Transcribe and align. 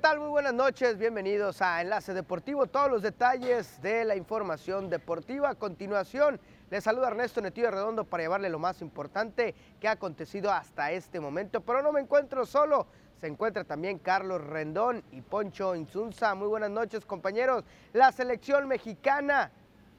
¿qué 0.00 0.08
tal? 0.08 0.18
Muy 0.18 0.30
buenas 0.30 0.54
noches, 0.54 0.96
bienvenidos 0.96 1.60
a 1.60 1.82
Enlace 1.82 2.14
Deportivo, 2.14 2.66
todos 2.66 2.90
los 2.90 3.02
detalles 3.02 3.82
de 3.82 4.06
la 4.06 4.16
información 4.16 4.88
deportiva. 4.88 5.50
A 5.50 5.54
continuación, 5.56 6.40
les 6.70 6.84
saluda 6.84 7.08
Ernesto 7.08 7.42
Netillo 7.42 7.70
Redondo 7.70 8.04
para 8.04 8.22
llevarle 8.22 8.48
lo 8.48 8.58
más 8.58 8.80
importante 8.80 9.54
que 9.78 9.88
ha 9.88 9.90
acontecido 9.90 10.50
hasta 10.50 10.90
este 10.90 11.20
momento, 11.20 11.60
pero 11.60 11.82
no 11.82 11.92
me 11.92 12.00
encuentro 12.00 12.46
solo, 12.46 12.86
se 13.20 13.26
encuentra 13.26 13.64
también 13.64 13.98
Carlos 13.98 14.42
Rendón 14.42 15.04
y 15.12 15.20
Poncho 15.20 15.74
Insunza. 15.74 16.34
Muy 16.34 16.48
buenas 16.48 16.70
noches, 16.70 17.04
compañeros. 17.04 17.64
La 17.92 18.10
selección 18.10 18.68
mexicana, 18.68 19.50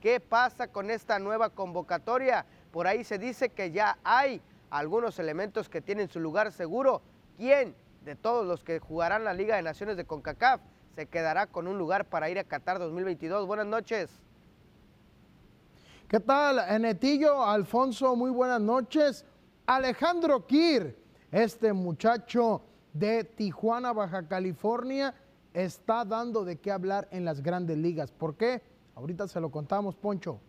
¿qué 0.02 0.20
pasa 0.20 0.70
con 0.70 0.90
esta 0.90 1.20
nueva 1.20 1.52
convocatoria? 1.52 2.48
Por 2.72 2.88
ahí 2.88 3.04
se 3.04 3.20
dice 3.20 3.50
que 3.50 3.70
ya 3.70 4.00
hay 4.04 4.42
algunos 4.72 5.20
elementos 5.20 5.70
que 5.70 5.80
tienen 5.80 6.10
su 6.10 6.20
lugar 6.20 6.52
seguro. 6.52 7.04
¿Quién 7.38 7.76
de 8.02 8.16
todos 8.16 8.46
los 8.46 8.64
que 8.64 8.80
jugarán 8.80 9.24
la 9.24 9.34
Liga 9.34 9.56
de 9.56 9.62
Naciones 9.62 9.98
de 9.98 10.06
CONCACAF 10.06 10.62
se 10.96 11.06
quedará 11.08 11.48
con 11.48 11.68
un 11.68 11.78
lugar 11.78 12.06
para 12.10 12.30
ir 12.30 12.40
a 12.40 12.44
Qatar 12.44 12.80
2022? 12.80 13.48
Buenas 13.48 13.68
noches. 13.68 14.10
¿Qué 16.08 16.20
tal, 16.20 16.82
Netillo? 16.82 17.44
Alfonso, 17.46 18.16
muy 18.16 18.32
buenas 18.32 18.60
noches. 18.60 19.26
Alejandro 19.66 20.46
Kir, 20.46 20.98
este 21.32 21.72
muchacho 21.72 22.62
de 22.92 23.24
Tijuana, 23.24 23.94
Baja 23.94 24.28
California, 24.28 25.16
está 25.54 26.04
dando 26.04 26.44
de 26.44 26.60
qué 26.60 26.72
hablar 26.72 27.08
en 27.12 27.24
las 27.24 27.42
grandes 27.42 27.78
ligas. 27.78 28.12
¿Por 28.12 28.36
qué? 28.36 28.62
Ahorita 28.96 29.28
se 29.28 29.40
lo 29.40 29.50
contamos, 29.50 29.96
Poncho. 29.96 30.42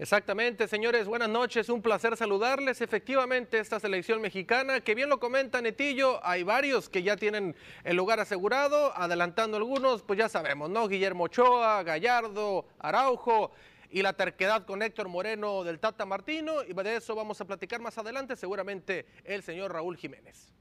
Exactamente, 0.00 0.68
señores, 0.68 1.08
buenas 1.08 1.28
noches, 1.28 1.68
un 1.68 1.82
placer 1.82 2.16
saludarles. 2.16 2.80
Efectivamente, 2.80 3.58
esta 3.58 3.80
selección 3.80 4.20
mexicana, 4.20 4.80
que 4.80 4.94
bien 4.94 5.08
lo 5.08 5.18
comenta 5.18 5.60
Netillo, 5.60 6.24
hay 6.24 6.44
varios 6.44 6.88
que 6.88 7.02
ya 7.02 7.16
tienen 7.16 7.56
el 7.82 7.96
lugar 7.96 8.20
asegurado, 8.20 8.96
adelantando 8.96 9.56
algunos, 9.56 10.04
pues 10.04 10.16
ya 10.16 10.28
sabemos, 10.28 10.70
¿no? 10.70 10.86
Guillermo 10.86 11.24
Ochoa, 11.24 11.82
Gallardo, 11.82 12.68
Araujo 12.78 13.50
y 13.90 14.02
la 14.02 14.12
terquedad 14.12 14.64
con 14.66 14.82
Héctor 14.82 15.08
Moreno 15.08 15.64
del 15.64 15.80
Tata 15.80 16.06
Martino, 16.06 16.62
y 16.62 16.74
de 16.74 16.94
eso 16.94 17.16
vamos 17.16 17.40
a 17.40 17.44
platicar 17.44 17.80
más 17.80 17.98
adelante, 17.98 18.36
seguramente 18.36 19.04
el 19.24 19.42
señor 19.42 19.72
Raúl 19.72 19.96
Jiménez. 19.96 20.54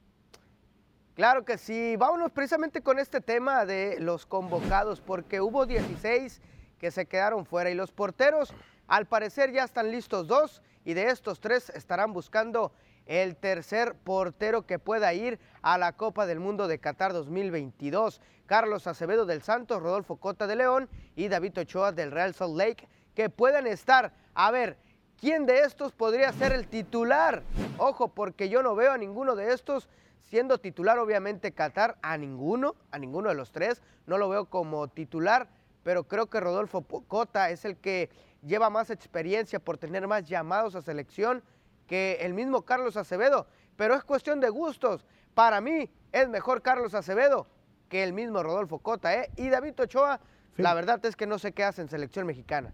Claro 1.14 1.46
que 1.46 1.60
sí, 1.60 1.96
vámonos 1.96 2.32
precisamente 2.32 2.82
con 2.82 2.98
este 2.98 3.22
tema 3.22 3.68
de 3.68 3.98
los 4.00 4.26
convocados, 4.26 5.00
porque 5.00 5.42
hubo 5.42 5.68
16 5.68 6.42
que 6.80 6.90
se 6.90 7.06
quedaron 7.06 7.46
fuera 7.46 7.70
y 7.70 7.76
los 7.76 7.92
porteros, 7.92 8.52
al 8.88 9.06
parecer 9.06 9.52
ya 9.52 9.64
están 9.64 9.92
listos 9.92 10.28
dos 10.28 10.62
y 10.86 10.94
de 10.94 11.10
estos 11.10 11.40
tres 11.40 11.70
estarán 11.70 12.14
buscando 12.14 12.72
el 13.06 13.36
tercer 13.36 13.96
portero 13.96 14.66
que 14.66 14.80
pueda 14.80 15.14
ir 15.14 15.40
a 15.62 15.78
la 15.78 15.94
Copa 15.94 16.26
del 16.26 16.40
Mundo 16.40 16.68
de 16.68 16.80
Qatar 16.80 17.14
2022. 17.14 18.22
Carlos 18.46 18.88
Acevedo 18.88 19.26
del 19.26 19.42
Santos, 19.42 19.82
Rodolfo 19.82 20.18
Cota 20.18 20.48
de 20.48 20.56
León 20.56 20.90
y 21.16 21.28
David 21.28 21.60
Ochoa 21.60 21.92
del 21.92 22.12
Real 22.12 22.34
Salt 22.34 22.56
Lake, 22.56 22.88
que 23.14 23.30
puedan 23.30 23.68
estar. 23.68 24.14
A 24.34 24.52
ver, 24.52 24.78
¿quién 25.20 25.46
de 25.46 25.62
estos 25.62 25.92
podría 25.92 26.32
ser 26.32 26.54
el 26.54 26.68
titular? 26.68 27.44
Ojo, 27.78 28.10
porque 28.10 28.50
yo 28.50 28.64
no 28.64 28.76
veo 28.76 28.92
a 28.92 28.98
ninguno 28.98 29.36
de 29.36 29.54
estos 29.54 29.90
siendo 30.22 30.60
titular, 30.60 31.00
obviamente 31.00 31.54
Qatar, 31.54 31.98
a 32.02 32.18
ninguno, 32.18 32.76
a 32.92 33.00
ninguno 33.00 33.30
de 33.30 33.36
los 33.36 33.52
tres, 33.52 33.82
no 34.06 34.18
lo 34.18 34.28
veo 34.30 34.46
como 34.46 34.88
titular, 34.90 35.48
pero 35.84 36.04
creo 36.04 36.28
que 36.28 36.40
Rodolfo 36.42 36.82
Cota 36.82 37.50
es 37.50 37.64
el 37.64 37.78
que 37.78 38.10
lleva 38.42 38.70
más 38.70 38.90
experiencia 38.90 39.60
por 39.60 39.78
tener 39.78 40.08
más 40.08 40.26
llamados 40.26 40.76
a 40.76 40.82
selección 40.82 41.44
que 41.88 42.18
el 42.22 42.34
mismo 42.34 42.64
Carlos 42.64 42.98
Acevedo, 42.98 43.48
pero 43.76 43.96
es 43.96 44.04
cuestión 44.04 44.40
de 44.40 44.50
gustos. 44.50 45.06
Para 45.34 45.62
mí 45.62 45.90
es 46.12 46.28
mejor 46.30 46.62
Carlos 46.62 46.94
Acevedo 46.94 47.48
que 47.90 48.04
el 48.04 48.14
mismo 48.14 48.44
Rodolfo 48.44 48.80
Cota, 48.80 49.16
¿eh? 49.16 49.32
Y 49.36 49.50
David 49.50 49.80
Ochoa, 49.80 50.20
la 50.58 50.74
verdad 50.74 51.04
es 51.06 51.16
que 51.16 51.26
no 51.26 51.40
sé 51.40 51.54
qué 51.54 51.64
hace 51.64 51.82
en 51.82 51.90
selección 51.90 52.28
mexicana. 52.28 52.74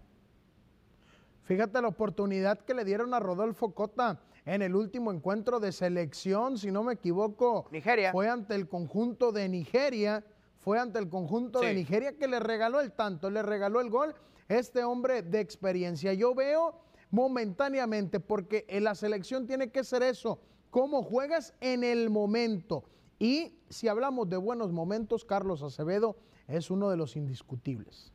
Fíjate 1.44 1.80
la 1.80 1.88
oportunidad 1.88 2.58
que 2.58 2.74
le 2.74 2.84
dieron 2.84 3.12
a 3.14 3.20
Rodolfo 3.20 3.72
Cota 3.72 4.18
en 4.46 4.62
el 4.62 4.74
último 4.74 5.12
encuentro 5.12 5.60
de 5.60 5.72
selección, 5.72 6.58
si 6.58 6.70
no 6.70 6.82
me 6.82 6.94
equivoco. 6.94 7.66
Nigeria. 7.70 8.12
Fue 8.12 8.28
ante 8.28 8.54
el 8.54 8.68
conjunto 8.68 9.30
de 9.30 9.48
Nigeria, 9.48 10.24
fue 10.58 10.78
ante 10.78 10.98
el 10.98 11.08
conjunto 11.08 11.60
de 11.60 11.74
Nigeria 11.74 12.16
que 12.16 12.26
le 12.26 12.40
regaló 12.40 12.80
el 12.80 12.92
tanto, 12.92 13.30
le 13.30 13.42
regaló 13.42 13.80
el 13.80 13.90
gol. 13.90 14.14
Este 14.48 14.84
hombre 14.84 15.22
de 15.22 15.40
experiencia, 15.40 16.12
yo 16.12 16.34
veo 16.34 16.80
momentáneamente, 17.10 18.20
porque 18.20 18.64
en 18.68 18.84
la 18.84 18.94
selección 18.94 19.46
tiene 19.46 19.70
que 19.70 19.84
ser 19.84 20.02
eso, 20.02 20.40
cómo 20.70 21.02
juegas 21.02 21.54
en 21.60 21.84
el 21.84 22.10
momento. 22.10 22.84
Y 23.18 23.54
si 23.68 23.88
hablamos 23.88 24.28
de 24.28 24.36
buenos 24.36 24.72
momentos, 24.72 25.24
Carlos 25.24 25.62
Acevedo 25.62 26.16
es 26.48 26.70
uno 26.70 26.90
de 26.90 26.96
los 26.96 27.16
indiscutibles. 27.16 28.12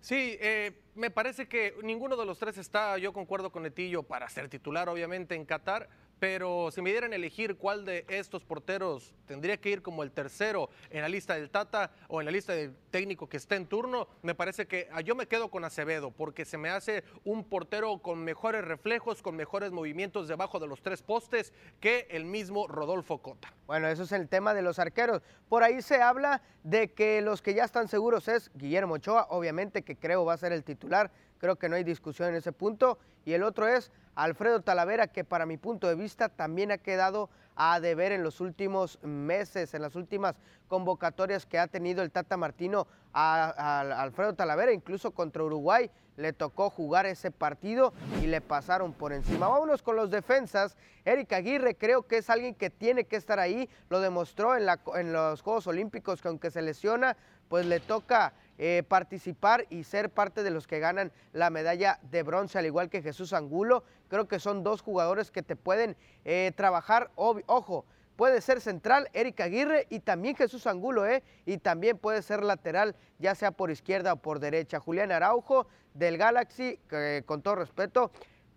Sí, 0.00 0.38
eh, 0.40 0.82
me 0.94 1.10
parece 1.10 1.48
que 1.48 1.74
ninguno 1.82 2.16
de 2.16 2.24
los 2.24 2.38
tres 2.38 2.58
está, 2.58 2.96
yo 2.96 3.12
concuerdo 3.12 3.50
con 3.50 3.64
Netillo, 3.64 4.02
para 4.04 4.28
ser 4.28 4.48
titular, 4.48 4.88
obviamente, 4.88 5.34
en 5.34 5.44
Qatar. 5.44 5.88
Pero 6.18 6.70
si 6.70 6.80
me 6.80 6.90
dieran 6.90 7.12
elegir 7.12 7.56
cuál 7.56 7.84
de 7.84 8.06
estos 8.08 8.44
porteros 8.44 9.12
tendría 9.26 9.58
que 9.58 9.70
ir 9.70 9.82
como 9.82 10.02
el 10.02 10.12
tercero 10.12 10.70
en 10.90 11.02
la 11.02 11.08
lista 11.08 11.34
del 11.34 11.50
Tata 11.50 11.90
o 12.08 12.20
en 12.20 12.26
la 12.26 12.32
lista 12.32 12.54
del 12.54 12.74
técnico 12.90 13.28
que 13.28 13.36
esté 13.36 13.56
en 13.56 13.66
turno, 13.66 14.08
me 14.22 14.34
parece 14.34 14.66
que 14.66 14.88
ah, 14.92 15.02
yo 15.02 15.14
me 15.14 15.26
quedo 15.26 15.50
con 15.50 15.64
Acevedo 15.64 16.10
porque 16.10 16.44
se 16.44 16.56
me 16.56 16.70
hace 16.70 17.04
un 17.24 17.44
portero 17.44 17.98
con 17.98 18.24
mejores 18.24 18.64
reflejos, 18.64 19.20
con 19.20 19.36
mejores 19.36 19.72
movimientos 19.72 20.28
debajo 20.28 20.58
de 20.58 20.68
los 20.68 20.80
tres 20.80 21.02
postes 21.02 21.52
que 21.80 22.06
el 22.10 22.24
mismo 22.24 22.66
Rodolfo 22.66 23.18
Cota. 23.18 23.52
Bueno, 23.66 23.88
eso 23.88 24.04
es 24.04 24.12
el 24.12 24.28
tema 24.28 24.54
de 24.54 24.62
los 24.62 24.78
arqueros. 24.78 25.22
Por 25.48 25.64
ahí 25.64 25.82
se 25.82 26.00
habla 26.00 26.40
de 26.62 26.92
que 26.92 27.20
los 27.20 27.42
que 27.42 27.54
ya 27.54 27.64
están 27.64 27.88
seguros 27.88 28.28
es 28.28 28.50
Guillermo 28.54 28.94
Ochoa, 28.94 29.26
obviamente 29.30 29.82
que 29.82 29.96
creo 29.96 30.24
va 30.24 30.34
a 30.34 30.38
ser 30.38 30.52
el 30.52 30.64
titular, 30.64 31.10
creo 31.38 31.56
que 31.56 31.68
no 31.68 31.76
hay 31.76 31.84
discusión 31.84 32.30
en 32.30 32.36
ese 32.36 32.52
punto, 32.52 32.98
y 33.24 33.32
el 33.32 33.42
otro 33.42 33.66
es 33.66 33.90
Alfredo 34.14 34.62
Talavera, 34.62 35.08
que 35.08 35.24
para 35.24 35.46
mi 35.46 35.56
punto 35.56 35.88
de 35.88 35.94
vista 35.94 36.28
también 36.28 36.72
ha 36.72 36.78
quedado 36.78 37.28
a 37.54 37.80
deber 37.80 38.12
en 38.12 38.22
los 38.22 38.40
últimos 38.40 38.98
meses, 39.02 39.74
en 39.74 39.82
las 39.82 39.96
últimas 39.96 40.36
convocatorias 40.68 41.46
que 41.46 41.58
ha 41.58 41.66
tenido 41.66 42.02
el 42.02 42.10
Tata 42.10 42.36
Martino 42.36 42.86
a, 43.12 43.80
Alfredo 44.02 44.34
Talavera, 44.34 44.72
incluso 44.72 45.10
contra 45.10 45.42
Uruguay 45.42 45.90
le 46.16 46.32
tocó 46.32 46.70
jugar 46.70 47.06
ese 47.06 47.30
partido 47.30 47.92
y 48.22 48.26
le 48.26 48.40
pasaron 48.40 48.92
por 48.92 49.12
encima. 49.12 49.48
Vámonos 49.48 49.82
con 49.82 49.96
los 49.96 50.10
defensas. 50.10 50.76
Eric 51.04 51.32
Aguirre 51.32 51.76
creo 51.76 52.06
que 52.06 52.18
es 52.18 52.30
alguien 52.30 52.54
que 52.54 52.70
tiene 52.70 53.04
que 53.04 53.16
estar 53.16 53.38
ahí, 53.38 53.68
lo 53.90 54.00
demostró 54.00 54.56
en, 54.56 55.12
los 55.12 55.42
Juegos 55.42 55.66
Olímpicos 55.66 56.22
que 56.22 56.28
aunque 56.28 56.50
se 56.50 56.62
lesiona, 56.62 57.16
pues 57.48 57.66
le 57.66 57.80
toca 57.80 58.32
eh, 58.58 58.82
participar 58.88 59.66
y 59.70 59.84
ser 59.84 60.10
parte 60.10 60.42
de 60.42 60.50
los 60.50 60.66
que 60.66 60.78
ganan 60.78 61.12
la 61.32 61.50
medalla 61.50 61.98
de 62.02 62.22
bronce, 62.22 62.58
al 62.58 62.66
igual 62.66 62.88
que 62.88 63.02
Jesús 63.02 63.32
Angulo. 63.32 63.84
Creo 64.08 64.28
que 64.28 64.38
son 64.38 64.62
dos 64.62 64.82
jugadores 64.82 65.30
que 65.30 65.42
te 65.42 65.56
pueden 65.56 65.96
eh, 66.24 66.52
trabajar, 66.56 67.10
ojo, 67.16 67.84
puede 68.16 68.40
ser 68.40 68.60
central 68.60 69.08
Eric 69.12 69.40
Aguirre 69.40 69.86
y 69.90 70.00
también 70.00 70.36
Jesús 70.36 70.66
Angulo, 70.66 71.06
¿eh? 71.06 71.22
Y 71.44 71.58
también 71.58 71.98
puede 71.98 72.22
ser 72.22 72.42
lateral, 72.42 72.96
ya 73.18 73.34
sea 73.34 73.50
por 73.50 73.70
izquierda 73.70 74.14
o 74.14 74.16
por 74.16 74.40
derecha. 74.40 74.80
Julián 74.80 75.12
Araujo 75.12 75.66
del 75.94 76.16
Galaxy, 76.16 76.78
con 77.26 77.42
todo 77.42 77.56
respeto, 77.56 78.10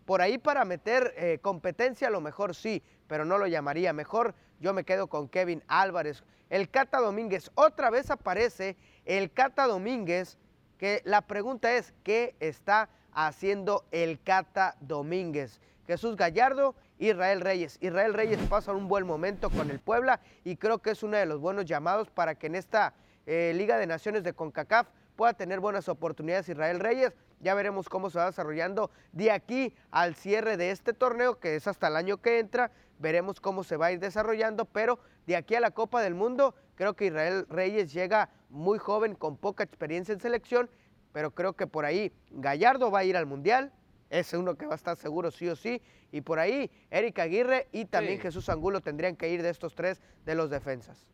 por 0.09 0.23
ahí 0.23 0.39
para 0.39 0.65
meter 0.65 1.13
eh, 1.17 1.37
competencia 1.39 2.07
a 2.07 2.11
lo 2.11 2.19
mejor 2.19 2.55
sí, 2.55 2.81
pero 3.05 3.25
no 3.25 3.37
lo 3.37 3.45
llamaría. 3.45 3.93
Mejor 3.93 4.33
yo 4.59 4.73
me 4.73 4.83
quedo 4.83 5.05
con 5.05 5.29
Kevin 5.29 5.63
Álvarez. 5.67 6.23
El 6.49 6.71
Cata 6.71 6.99
Domínguez 6.99 7.51
otra 7.53 7.91
vez 7.91 8.09
aparece 8.09 8.75
el 9.09 9.31
Cata 9.31 9.65
Domínguez, 9.65 10.37
que 10.77 11.01
la 11.03 11.21
pregunta 11.21 11.73
es, 11.73 11.95
¿qué 12.03 12.35
está 12.39 12.89
haciendo 13.11 13.83
el 13.89 14.21
Cata 14.21 14.75
Domínguez? 14.81 15.59
Jesús 15.87 16.15
Gallardo, 16.15 16.75
Israel 16.99 17.41
Reyes. 17.41 17.79
Israel 17.81 18.13
Reyes 18.13 18.39
pasa 18.47 18.71
un 18.71 18.87
buen 18.87 19.07
momento 19.07 19.49
con 19.49 19.71
el 19.71 19.79
Puebla 19.79 20.19
y 20.43 20.57
creo 20.57 20.77
que 20.77 20.91
es 20.91 21.01
uno 21.01 21.17
de 21.17 21.25
los 21.25 21.39
buenos 21.39 21.65
llamados 21.65 22.11
para 22.11 22.35
que 22.35 22.45
en 22.45 22.53
esta 22.53 22.93
eh, 23.25 23.51
Liga 23.55 23.79
de 23.79 23.87
Naciones 23.87 24.23
de 24.23 24.33
CONCACAF 24.33 24.89
pueda 25.15 25.33
tener 25.33 25.59
buenas 25.59 25.89
oportunidades 25.89 26.47
Israel 26.47 26.79
Reyes. 26.79 27.11
Ya 27.39 27.55
veremos 27.55 27.89
cómo 27.89 28.11
se 28.11 28.19
va 28.19 28.27
desarrollando 28.27 28.91
de 29.11 29.31
aquí 29.31 29.73
al 29.89 30.13
cierre 30.13 30.55
de 30.55 30.69
este 30.69 30.93
torneo, 30.93 31.39
que 31.39 31.55
es 31.55 31.65
hasta 31.65 31.87
el 31.87 31.95
año 31.95 32.17
que 32.21 32.37
entra. 32.37 32.69
Veremos 32.99 33.41
cómo 33.41 33.63
se 33.63 33.75
va 33.75 33.87
a 33.87 33.91
ir 33.91 33.99
desarrollando, 33.99 34.65
pero 34.65 34.99
de 35.25 35.35
aquí 35.35 35.55
a 35.55 35.59
la 35.61 35.71
Copa 35.71 36.03
del 36.03 36.13
Mundo, 36.13 36.53
creo 36.79 36.93
que 36.93 37.07
Israel 37.07 37.45
Reyes 37.49 37.91
llega 37.91 38.29
muy 38.49 38.79
joven, 38.79 39.13
con 39.13 39.35
poca 39.35 39.65
experiencia 39.65 40.13
en 40.13 40.21
selección, 40.21 40.69
pero 41.11 41.31
creo 41.31 41.51
que 41.51 41.67
por 41.67 41.83
ahí 41.83 42.13
Gallardo 42.31 42.89
va 42.89 42.99
a 42.99 43.03
ir 43.03 43.17
al 43.17 43.25
Mundial, 43.25 43.73
es 44.09 44.31
uno 44.31 44.55
que 44.55 44.65
va 44.65 44.75
a 44.75 44.75
estar 44.75 44.95
seguro 44.95 45.29
sí 45.29 45.49
o 45.49 45.57
sí, 45.57 45.81
y 46.13 46.21
por 46.21 46.39
ahí 46.39 46.71
Eric 46.89 47.19
Aguirre 47.19 47.67
y 47.73 47.83
también 47.83 48.21
Jesús 48.21 48.47
Angulo 48.47 48.79
tendrían 48.79 49.17
que 49.17 49.29
ir 49.29 49.43
de 49.43 49.49
estos 49.49 49.75
tres 49.75 49.99
de 50.25 50.35
los 50.35 50.49
defensas. 50.49 51.05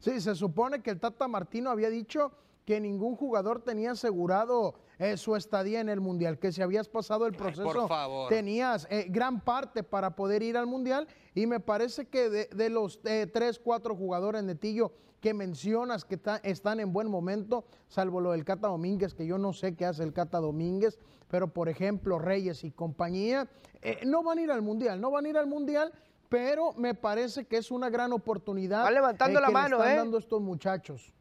Sí, 0.00 0.20
se 0.20 0.34
supone 0.34 0.82
que 0.82 0.90
el 0.90 1.00
Tata 1.00 1.26
Martino 1.26 1.70
había 1.70 1.88
dicho 1.88 2.30
que 2.68 2.80
ningún 2.80 3.16
jugador 3.16 3.62
tenía 3.62 3.92
asegurado 3.92 4.74
eh, 4.98 5.16
su 5.16 5.36
estadía 5.36 5.80
en 5.80 5.88
el 5.88 6.02
Mundial, 6.02 6.38
que 6.38 6.52
si 6.52 6.60
habías 6.60 6.86
pasado 6.86 7.24
el 7.24 7.32
proceso, 7.32 7.88
tenías 8.28 8.86
eh, 8.90 9.06
gran 9.08 9.40
parte 9.40 9.82
para 9.82 10.14
poder 10.14 10.42
ir 10.42 10.54
al 10.54 10.66
Mundial 10.66 11.08
y 11.34 11.46
me 11.46 11.60
parece 11.60 12.08
que 12.08 12.28
de, 12.28 12.68
los 12.68 13.00
eh, 13.04 13.26
tres, 13.32 13.58
cuatro 13.58 13.96
jugadores, 13.96 14.44
Netillo, 14.44 14.92
que 15.22 15.32
mencionas 15.32 16.04
que 16.04 16.20
están 16.42 16.80
en 16.80 16.92
buen 16.92 17.08
momento, 17.08 17.64
salvo 17.88 18.20
lo 18.20 18.32
del 18.32 18.44
Cata 18.44 18.68
Domínguez, 18.68 19.14
que 19.14 19.24
yo 19.24 19.38
no 19.38 19.54
sé 19.54 19.74
qué 19.74 19.86
hace 19.86 20.02
el 20.02 20.12
Cata 20.12 20.38
Domínguez, 20.38 20.98
pero 21.28 21.48
por 21.48 21.70
ejemplo 21.70 22.18
Reyes 22.18 22.64
y 22.64 22.70
compañía, 22.70 23.48
no 24.04 24.22
van 24.22 24.36
a 24.36 24.42
ir 24.42 24.50
al 24.50 24.60
Mundial, 24.60 25.00
no 25.00 25.10
van 25.10 25.24
a 25.24 25.28
ir 25.30 25.38
al 25.38 25.46
Mundial, 25.46 25.90
pero 26.28 26.74
me 26.74 26.92
parece 26.92 27.46
que 27.46 27.56
es 27.56 27.70
una 27.70 27.88
gran 27.88 28.12
oportunidad. 28.12 28.84
Va 28.84 28.90
levantando 28.90 29.40
la 29.40 29.48
mano, 29.48 29.78
están 29.78 29.96
dando 29.96 30.18
estos 30.18 30.42
muchachos. 30.42 31.14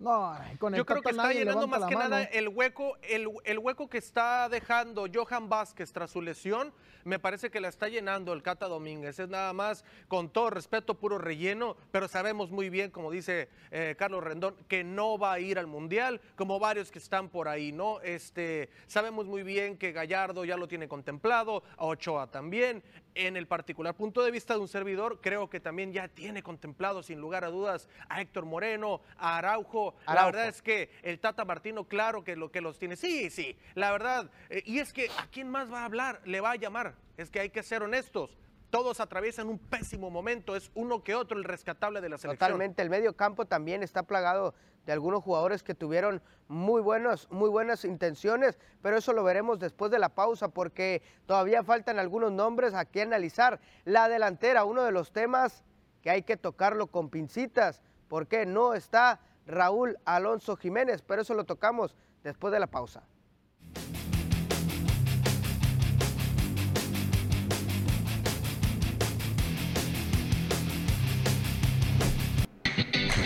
No, 0.00 0.34
con 0.58 0.74
Yo 0.74 0.86
creo 0.86 1.02
que 1.02 1.10
está 1.10 1.30
llenando 1.30 1.66
más 1.68 1.84
que 1.84 1.94
nada 1.94 2.22
el 2.22 2.48
hueco, 2.48 2.96
el, 3.02 3.28
el, 3.44 3.58
hueco 3.58 3.90
que 3.90 3.98
está 3.98 4.48
dejando 4.48 5.06
Johan 5.12 5.50
Vázquez 5.50 5.92
tras 5.92 6.10
su 6.10 6.22
lesión. 6.22 6.72
Me 7.04 7.18
parece 7.18 7.50
que 7.50 7.60
la 7.60 7.68
está 7.68 7.86
llenando 7.86 8.32
el 8.32 8.42
Cata 8.42 8.66
Domínguez. 8.66 9.18
Es 9.18 9.28
nada 9.28 9.52
más, 9.52 9.84
con 10.08 10.30
todo 10.30 10.48
respeto, 10.48 10.94
puro 10.94 11.18
relleno, 11.18 11.76
pero 11.90 12.08
sabemos 12.08 12.50
muy 12.50 12.70
bien, 12.70 12.90
como 12.90 13.10
dice 13.10 13.50
eh, 13.70 13.94
Carlos 13.98 14.24
Rendón, 14.24 14.56
que 14.68 14.84
no 14.84 15.18
va 15.18 15.34
a 15.34 15.40
ir 15.40 15.58
al 15.58 15.66
Mundial, 15.66 16.22
como 16.34 16.58
varios 16.58 16.90
que 16.90 16.98
están 16.98 17.28
por 17.28 17.46
ahí, 17.46 17.70
¿no? 17.70 18.00
Este, 18.00 18.70
sabemos 18.86 19.26
muy 19.26 19.42
bien 19.42 19.76
que 19.76 19.92
Gallardo 19.92 20.46
ya 20.46 20.56
lo 20.56 20.66
tiene 20.66 20.88
contemplado, 20.88 21.62
a 21.76 21.84
Ochoa 21.84 22.26
también. 22.30 22.82
En 23.14 23.36
el 23.36 23.46
particular 23.46 23.94
punto 23.94 24.22
de 24.22 24.30
vista 24.30 24.54
de 24.54 24.60
un 24.60 24.68
servidor, 24.68 25.20
creo 25.20 25.50
que 25.50 25.58
también 25.58 25.92
ya 25.92 26.08
tiene 26.08 26.42
contemplado, 26.42 27.02
sin 27.02 27.20
lugar 27.20 27.44
a 27.44 27.48
dudas, 27.48 27.88
a 28.08 28.20
Héctor 28.20 28.44
Moreno, 28.44 29.00
a 29.18 29.38
Araujo 29.38 29.94
la 30.06 30.26
verdad 30.26 30.48
es 30.48 30.62
que 30.62 30.90
el 31.02 31.18
Tata 31.18 31.44
Martino, 31.44 31.84
claro 31.84 32.24
que 32.24 32.36
lo 32.36 32.50
que 32.50 32.60
los 32.60 32.78
tiene. 32.78 32.96
Sí, 32.96 33.30
sí, 33.30 33.56
la 33.74 33.90
verdad. 33.92 34.30
Eh, 34.48 34.62
y 34.64 34.78
es 34.78 34.92
que 34.92 35.08
a 35.18 35.26
quién 35.30 35.48
más 35.48 35.72
va 35.72 35.82
a 35.82 35.84
hablar, 35.84 36.20
le 36.24 36.40
va 36.40 36.52
a 36.52 36.56
llamar. 36.56 36.94
Es 37.16 37.30
que 37.30 37.40
hay 37.40 37.50
que 37.50 37.62
ser 37.62 37.82
honestos. 37.82 38.36
Todos 38.70 39.00
atraviesan 39.00 39.48
un 39.48 39.58
pésimo 39.58 40.10
momento, 40.10 40.54
es 40.54 40.70
uno 40.74 41.02
que 41.02 41.14
otro 41.14 41.36
el 41.36 41.44
rescatable 41.44 42.00
de 42.00 42.08
la 42.08 42.18
selección. 42.18 42.38
Totalmente, 42.38 42.82
el 42.82 42.90
medio 42.90 43.16
campo 43.16 43.44
también 43.44 43.82
está 43.82 44.04
plagado 44.04 44.54
de 44.86 44.92
algunos 44.92 45.22
jugadores 45.22 45.62
que 45.62 45.74
tuvieron 45.74 46.22
muy, 46.48 46.82
muy 46.82 47.50
buenas 47.50 47.84
intenciones, 47.84 48.58
pero 48.80 48.96
eso 48.96 49.12
lo 49.12 49.24
veremos 49.24 49.58
después 49.58 49.90
de 49.90 49.98
la 49.98 50.10
pausa 50.10 50.48
porque 50.48 51.02
todavía 51.26 51.64
faltan 51.64 51.98
algunos 51.98 52.32
nombres 52.32 52.74
aquí 52.74 53.00
a 53.00 53.04
analizar. 53.04 53.60
La 53.84 54.08
delantera, 54.08 54.64
uno 54.64 54.82
de 54.84 54.92
los 54.92 55.12
temas 55.12 55.64
que 56.02 56.10
hay 56.10 56.22
que 56.22 56.36
tocarlo 56.36 56.86
con 56.86 57.10
pincitas, 57.10 57.82
porque 58.08 58.46
no 58.46 58.74
está 58.74 59.20
Raúl 59.46 59.98
Alonso 60.04 60.56
Jiménez, 60.56 61.02
pero 61.02 61.22
eso 61.22 61.34
lo 61.34 61.44
tocamos 61.44 61.96
después 62.22 62.52
de 62.52 62.60
la 62.60 62.68
pausa. 62.68 63.02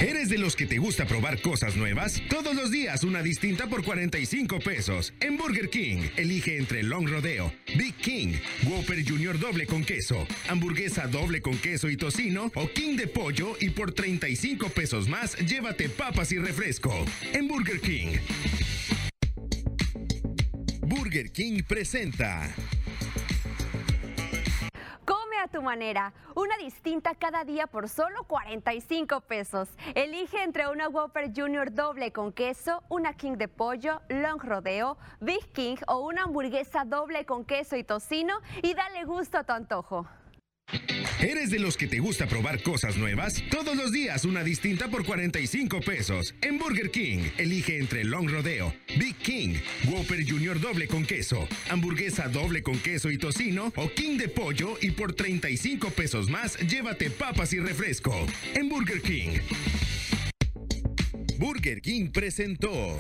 ¿Eres 0.04 0.28
de 0.28 0.36
los 0.36 0.54
que 0.54 0.66
te 0.66 0.76
gusta 0.76 1.06
probar 1.06 1.40
cosas 1.40 1.76
nuevas? 1.76 2.20
Todos 2.28 2.54
los 2.54 2.70
días 2.70 3.04
una 3.04 3.22
distinta 3.22 3.68
por 3.68 3.82
45 3.82 4.58
pesos. 4.58 5.14
En 5.18 5.38
Burger 5.38 5.70
King, 5.70 6.02
elige 6.18 6.58
entre 6.58 6.82
Long 6.82 7.08
Rodeo, 7.08 7.50
Big 7.78 7.94
King, 7.94 8.34
Whopper 8.66 9.02
Junior 9.02 9.38
doble 9.38 9.64
con 9.64 9.82
queso, 9.82 10.26
hamburguesa 10.48 11.06
doble 11.06 11.40
con 11.40 11.56
queso 11.56 11.88
y 11.88 11.96
tocino 11.96 12.52
o 12.54 12.68
King 12.68 12.96
de 12.96 13.06
pollo 13.06 13.56
y 13.58 13.70
por 13.70 13.92
35 13.92 14.68
pesos 14.68 15.08
más 15.08 15.38
llévate 15.38 15.88
papas 15.88 16.32
y 16.32 16.38
refresco. 16.38 16.92
En 17.32 17.48
Burger 17.48 17.80
King. 17.80 18.18
Burger 20.82 21.32
King 21.32 21.62
presenta 21.66 22.54
tu 25.54 25.62
manera, 25.62 26.12
una 26.34 26.56
distinta 26.56 27.14
cada 27.14 27.44
día 27.44 27.68
por 27.68 27.88
solo 27.88 28.24
45 28.24 29.20
pesos. 29.20 29.68
Elige 29.94 30.42
entre 30.42 30.66
una 30.66 30.88
Whopper 30.88 31.30
Junior 31.32 31.72
doble 31.72 32.10
con 32.10 32.32
queso, 32.32 32.82
una 32.88 33.12
King 33.12 33.36
de 33.36 33.46
pollo, 33.46 34.02
Long 34.08 34.42
Rodeo, 34.42 34.96
Big 35.20 35.52
King 35.52 35.76
o 35.86 36.00
una 36.00 36.24
hamburguesa 36.24 36.84
doble 36.84 37.24
con 37.24 37.44
queso 37.44 37.76
y 37.76 37.84
tocino 37.84 38.40
y 38.62 38.74
dale 38.74 39.04
gusto 39.04 39.38
a 39.38 39.44
tu 39.44 39.52
antojo. 39.52 40.08
¿Eres 41.20 41.50
de 41.50 41.58
los 41.58 41.78
que 41.78 41.86
te 41.86 42.00
gusta 42.00 42.26
probar 42.26 42.62
cosas 42.62 42.96
nuevas? 42.96 43.42
Todos 43.50 43.76
los 43.76 43.92
días 43.92 44.26
una 44.26 44.44
distinta 44.44 44.88
por 44.88 45.06
45 45.06 45.80
pesos. 45.80 46.34
En 46.42 46.58
Burger 46.58 46.90
King, 46.90 47.30
elige 47.38 47.78
entre 47.78 48.04
Long 48.04 48.28
Rodeo, 48.28 48.74
Big 48.98 49.16
King, 49.16 49.54
Whopper 49.88 50.28
Junior 50.28 50.60
doble 50.60 50.86
con 50.86 51.06
queso, 51.06 51.48
hamburguesa 51.70 52.28
doble 52.28 52.62
con 52.62 52.78
queso 52.78 53.10
y 53.10 53.16
tocino 53.16 53.72
o 53.76 53.88
King 53.88 54.18
de 54.18 54.28
pollo 54.28 54.76
y 54.82 54.90
por 54.90 55.14
35 55.14 55.90
pesos 55.90 56.28
más 56.28 56.58
llévate 56.58 57.08
papas 57.08 57.54
y 57.54 57.58
refresco. 57.58 58.14
En 58.54 58.68
Burger 58.68 59.00
King. 59.00 59.38
Burger 61.38 61.80
King 61.80 62.10
presentó. 62.12 62.98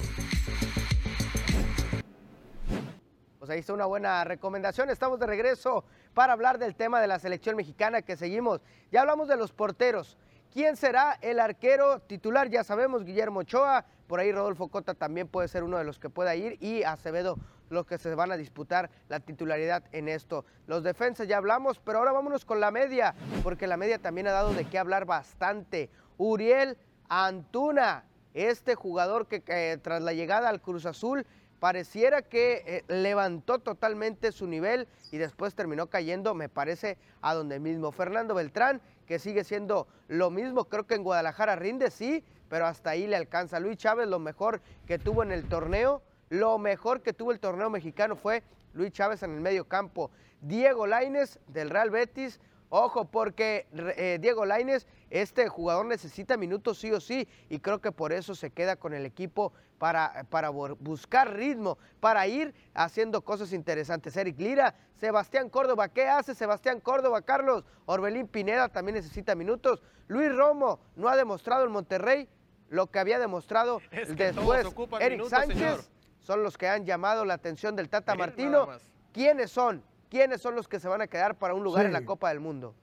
Pues 3.38 3.50
ahí 3.50 3.60
está 3.60 3.74
una 3.74 3.84
buena 3.84 4.24
recomendación. 4.24 4.88
Estamos 4.88 5.20
de 5.20 5.26
regreso 5.26 5.84
para 6.14 6.32
hablar 6.32 6.58
del 6.58 6.76
tema 6.76 7.00
de 7.00 7.08
la 7.08 7.18
selección 7.18 7.56
mexicana 7.56 8.02
que 8.02 8.16
seguimos. 8.16 8.60
Ya 8.90 9.00
hablamos 9.00 9.28
de 9.28 9.36
los 9.36 9.52
porteros. 9.52 10.16
¿Quién 10.52 10.76
será 10.76 11.18
el 11.20 11.40
arquero 11.40 11.98
titular? 12.00 12.48
Ya 12.48 12.62
sabemos, 12.62 13.04
Guillermo 13.04 13.40
Ochoa, 13.40 13.84
por 14.06 14.20
ahí 14.20 14.30
Rodolfo 14.30 14.68
Cota 14.68 14.94
también 14.94 15.26
puede 15.26 15.48
ser 15.48 15.64
uno 15.64 15.78
de 15.78 15.84
los 15.84 15.98
que 15.98 16.10
pueda 16.10 16.36
ir 16.36 16.56
y 16.62 16.84
Acevedo 16.84 17.36
los 17.70 17.86
que 17.86 17.98
se 17.98 18.14
van 18.14 18.30
a 18.30 18.36
disputar 18.36 18.90
la 19.08 19.18
titularidad 19.20 19.82
en 19.90 20.08
esto. 20.08 20.44
Los 20.66 20.84
defensas 20.84 21.26
ya 21.26 21.38
hablamos, 21.38 21.80
pero 21.80 21.98
ahora 21.98 22.12
vámonos 22.12 22.44
con 22.44 22.60
la 22.60 22.70
media, 22.70 23.14
porque 23.42 23.66
la 23.66 23.76
media 23.76 23.98
también 23.98 24.28
ha 24.28 24.32
dado 24.32 24.52
de 24.54 24.64
qué 24.66 24.78
hablar 24.78 25.06
bastante. 25.06 25.90
Uriel 26.16 26.78
Antuna, 27.08 28.04
este 28.32 28.76
jugador 28.76 29.26
que 29.26 29.78
tras 29.82 30.02
la 30.02 30.12
llegada 30.12 30.50
al 30.50 30.60
Cruz 30.60 30.86
Azul 30.86 31.26
pareciera 31.64 32.20
que 32.20 32.62
eh, 32.66 32.84
levantó 32.88 33.58
totalmente 33.58 34.32
su 34.32 34.46
nivel 34.46 34.86
y 35.10 35.16
después 35.16 35.54
terminó 35.54 35.86
cayendo, 35.86 36.34
me 36.34 36.50
parece, 36.50 36.98
a 37.22 37.32
donde 37.32 37.58
mismo. 37.58 37.90
Fernando 37.90 38.34
Beltrán, 38.34 38.82
que 39.06 39.18
sigue 39.18 39.44
siendo 39.44 39.88
lo 40.08 40.28
mismo, 40.28 40.66
creo 40.66 40.86
que 40.86 40.94
en 40.94 41.02
Guadalajara 41.02 41.56
rinde, 41.56 41.90
sí, 41.90 42.22
pero 42.50 42.66
hasta 42.66 42.90
ahí 42.90 43.06
le 43.06 43.16
alcanza. 43.16 43.60
Luis 43.60 43.78
Chávez, 43.78 44.08
lo 44.08 44.18
mejor 44.18 44.60
que 44.86 44.98
tuvo 44.98 45.22
en 45.22 45.32
el 45.32 45.48
torneo, 45.48 46.02
lo 46.28 46.58
mejor 46.58 47.00
que 47.00 47.14
tuvo 47.14 47.32
el 47.32 47.40
torneo 47.40 47.70
mexicano 47.70 48.14
fue 48.14 48.42
Luis 48.74 48.92
Chávez 48.92 49.22
en 49.22 49.32
el 49.32 49.40
medio 49.40 49.66
campo. 49.66 50.10
Diego 50.42 50.86
Laines 50.86 51.40
del 51.46 51.70
Real 51.70 51.88
Betis, 51.88 52.40
Ojo, 52.76 53.04
porque 53.04 53.66
eh, 53.72 54.18
Diego 54.20 54.44
Laines, 54.46 54.88
este 55.14 55.48
jugador 55.48 55.86
necesita 55.86 56.36
minutos 56.36 56.78
sí 56.78 56.90
o 56.90 57.00
sí, 57.00 57.28
y 57.48 57.60
creo 57.60 57.80
que 57.80 57.92
por 57.92 58.12
eso 58.12 58.34
se 58.34 58.50
queda 58.50 58.74
con 58.74 58.94
el 58.94 59.06
equipo 59.06 59.52
para, 59.78 60.26
para 60.28 60.48
buscar 60.50 61.32
ritmo, 61.34 61.78
para 62.00 62.26
ir 62.26 62.52
haciendo 62.74 63.22
cosas 63.22 63.52
interesantes. 63.52 64.16
Eric 64.16 64.40
Lira, 64.40 64.74
Sebastián 64.98 65.50
Córdoba, 65.50 65.88
¿qué 65.88 66.08
hace 66.08 66.34
Sebastián 66.34 66.80
Córdoba? 66.80 67.22
Carlos 67.22 67.64
Orbelín 67.86 68.26
Pineda 68.26 68.68
también 68.68 68.96
necesita 68.96 69.36
minutos. 69.36 69.84
Luis 70.08 70.34
Romo 70.34 70.80
no 70.96 71.08
ha 71.08 71.16
demostrado 71.16 71.64
en 71.64 71.70
Monterrey 71.70 72.28
lo 72.68 72.90
que 72.90 72.98
había 72.98 73.20
demostrado 73.20 73.80
después. 74.16 74.66
Eric 74.98 75.28
Sánchez 75.28 75.90
son 76.18 76.42
los 76.42 76.58
que 76.58 76.66
han 76.68 76.84
llamado 76.84 77.24
la 77.24 77.34
atención 77.34 77.76
del 77.76 77.88
Tata 77.88 78.16
Martino. 78.16 78.66
¿Quiénes 79.12 79.52
son? 79.52 79.84
quiénes 80.14 80.40
son 80.40 80.54
los 80.54 80.68
que 80.68 80.78
se 80.78 80.86
van 80.86 81.00
a 81.00 81.08
quedar 81.08 81.34
para 81.34 81.54
un 81.54 81.64
lugar 81.64 81.86
en 81.86 81.92
la 81.92 82.04
Copa 82.04 82.28
del 82.28 82.38
Mundo. 82.38 82.76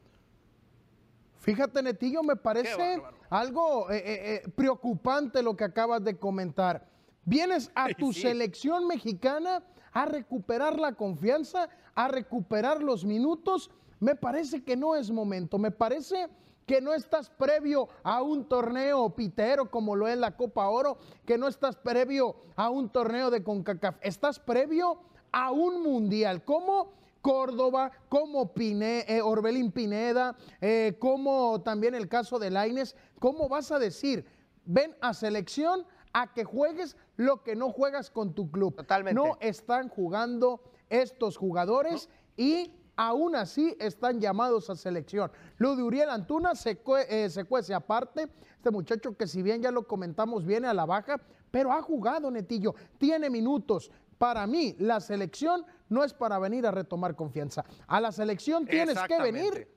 Fíjate, 1.41 1.81
Netillo, 1.81 2.21
me 2.21 2.35
parece 2.35 3.01
algo 3.31 3.89
eh, 3.89 3.97
eh, 3.97 4.03
eh, 4.45 4.49
preocupante 4.55 5.41
lo 5.41 5.57
que 5.57 5.63
acabas 5.63 6.03
de 6.03 6.15
comentar. 6.15 6.87
Vienes 7.25 7.71
a 7.73 7.87
tu 7.97 8.13
selección 8.13 8.87
mexicana 8.87 9.63
a 9.91 10.05
recuperar 10.05 10.79
la 10.79 10.93
confianza, 10.93 11.67
a 11.95 12.07
recuperar 12.07 12.83
los 12.83 13.03
minutos. 13.05 13.71
Me 13.99 14.15
parece 14.15 14.63
que 14.63 14.77
no 14.77 14.95
es 14.95 15.09
momento. 15.09 15.57
Me 15.57 15.71
parece 15.71 16.29
que 16.67 16.79
no 16.79 16.93
estás 16.93 17.31
previo 17.31 17.89
a 18.03 18.21
un 18.21 18.47
torneo 18.47 19.09
pitero 19.09 19.71
como 19.71 19.95
lo 19.95 20.07
es 20.07 20.19
la 20.19 20.37
Copa 20.37 20.69
Oro, 20.69 20.99
que 21.25 21.39
no 21.39 21.47
estás 21.47 21.75
previo 21.75 22.35
a 22.55 22.69
un 22.69 22.87
torneo 22.89 23.31
de 23.31 23.43
CONCACAF. 23.43 23.95
Estás 24.01 24.39
previo 24.39 25.01
a 25.31 25.51
un 25.51 25.81
mundial. 25.81 26.43
¿Cómo? 26.45 27.00
Córdoba, 27.21 27.91
como 28.09 28.51
eh, 28.57 29.21
Orbelín 29.23 29.71
Pineda, 29.71 30.35
eh, 30.59 30.97
como 30.99 31.61
también 31.61 31.95
el 31.95 32.07
caso 32.07 32.39
de 32.39 32.49
Laines, 32.49 32.95
¿cómo 33.19 33.47
vas 33.47 33.71
a 33.71 33.79
decir? 33.79 34.25
Ven 34.65 34.95
a 35.01 35.13
selección 35.13 35.85
a 36.13 36.33
que 36.33 36.43
juegues 36.43 36.97
lo 37.15 37.43
que 37.43 37.55
no 37.55 37.71
juegas 37.71 38.09
con 38.09 38.33
tu 38.33 38.51
club. 38.51 38.75
Totalmente. 38.75 39.15
No 39.15 39.37
están 39.39 39.89
jugando 39.89 40.61
estos 40.89 41.37
jugadores 41.37 42.09
y 42.35 42.73
aún 42.95 43.35
así 43.35 43.75
están 43.79 44.19
llamados 44.19 44.69
a 44.69 44.75
selección. 44.75 45.31
Lo 45.57 45.75
de 45.75 45.83
Uriel 45.83 46.09
Antuna 46.09 46.55
se, 46.55 46.81
eh, 47.09 47.29
se 47.29 47.43
cuece 47.45 47.73
aparte. 47.73 48.27
Este 48.55 48.71
muchacho 48.71 49.15
que 49.15 49.27
si 49.27 49.41
bien 49.41 49.61
ya 49.61 49.71
lo 49.71 49.87
comentamos 49.87 50.45
viene 50.45 50.67
a 50.67 50.73
la 50.73 50.85
baja, 50.85 51.19
pero 51.49 51.71
ha 51.71 51.81
jugado 51.81 52.29
Netillo, 52.29 52.75
tiene 52.97 53.29
minutos. 53.29 53.91
Para 54.17 54.45
mí, 54.45 54.75
la 54.77 54.99
selección 54.99 55.65
no 55.91 56.03
es 56.05 56.13
para 56.13 56.39
venir 56.39 56.65
a 56.65 56.71
retomar 56.71 57.15
confianza. 57.15 57.65
A 57.85 57.99
la 57.99 58.11
selección 58.11 58.65
tienes 58.65 58.97
que 59.07 59.21
venir 59.21 59.67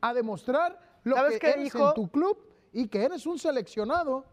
a 0.00 0.14
demostrar 0.14 0.78
lo 1.02 1.16
que 1.16 1.50
eres 1.50 1.64
dijo? 1.64 1.88
en 1.88 1.94
tu 1.94 2.08
club 2.08 2.38
y 2.72 2.86
que 2.88 3.04
eres 3.04 3.26
un 3.26 3.38
seleccionado. 3.38 4.24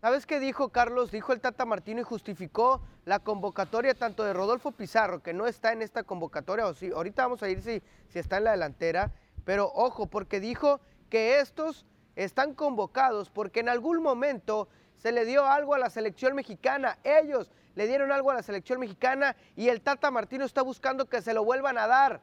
¿Sabes 0.00 0.26
qué 0.26 0.40
dijo 0.40 0.70
Carlos? 0.70 1.10
Dijo 1.10 1.32
el 1.32 1.40
Tata 1.40 1.64
Martino 1.64 2.00
y 2.00 2.04
justificó 2.04 2.82
la 3.04 3.20
convocatoria 3.20 3.94
tanto 3.94 4.24
de 4.24 4.32
Rodolfo 4.32 4.72
Pizarro, 4.72 5.22
que 5.22 5.32
no 5.32 5.46
está 5.46 5.72
en 5.72 5.82
esta 5.82 6.02
convocatoria, 6.02 6.66
o 6.66 6.74
sí, 6.74 6.90
ahorita 6.90 7.22
vamos 7.22 7.42
a 7.42 7.48
ir 7.48 7.62
si, 7.62 7.80
si 8.08 8.18
está 8.18 8.38
en 8.38 8.44
la 8.44 8.50
delantera, 8.50 9.14
pero 9.44 9.70
ojo, 9.72 10.06
porque 10.06 10.40
dijo 10.40 10.80
que 11.08 11.38
estos 11.38 11.86
están 12.16 12.54
convocados 12.54 13.30
porque 13.30 13.60
en 13.60 13.68
algún 13.68 14.02
momento 14.02 14.68
se 14.96 15.12
le 15.12 15.24
dio 15.24 15.46
algo 15.46 15.74
a 15.74 15.78
la 15.78 15.90
selección 15.90 16.34
mexicana. 16.34 16.98
Ellos 17.04 17.52
le 17.76 17.86
dieron 17.86 18.10
algo 18.10 18.32
a 18.32 18.34
la 18.34 18.42
selección 18.42 18.80
mexicana 18.80 19.36
y 19.54 19.68
el 19.68 19.80
Tata 19.80 20.10
Martino 20.10 20.44
está 20.44 20.62
buscando 20.62 21.08
que 21.08 21.22
se 21.22 21.32
lo 21.32 21.44
vuelvan 21.44 21.78
a 21.78 21.86
dar 21.86 22.20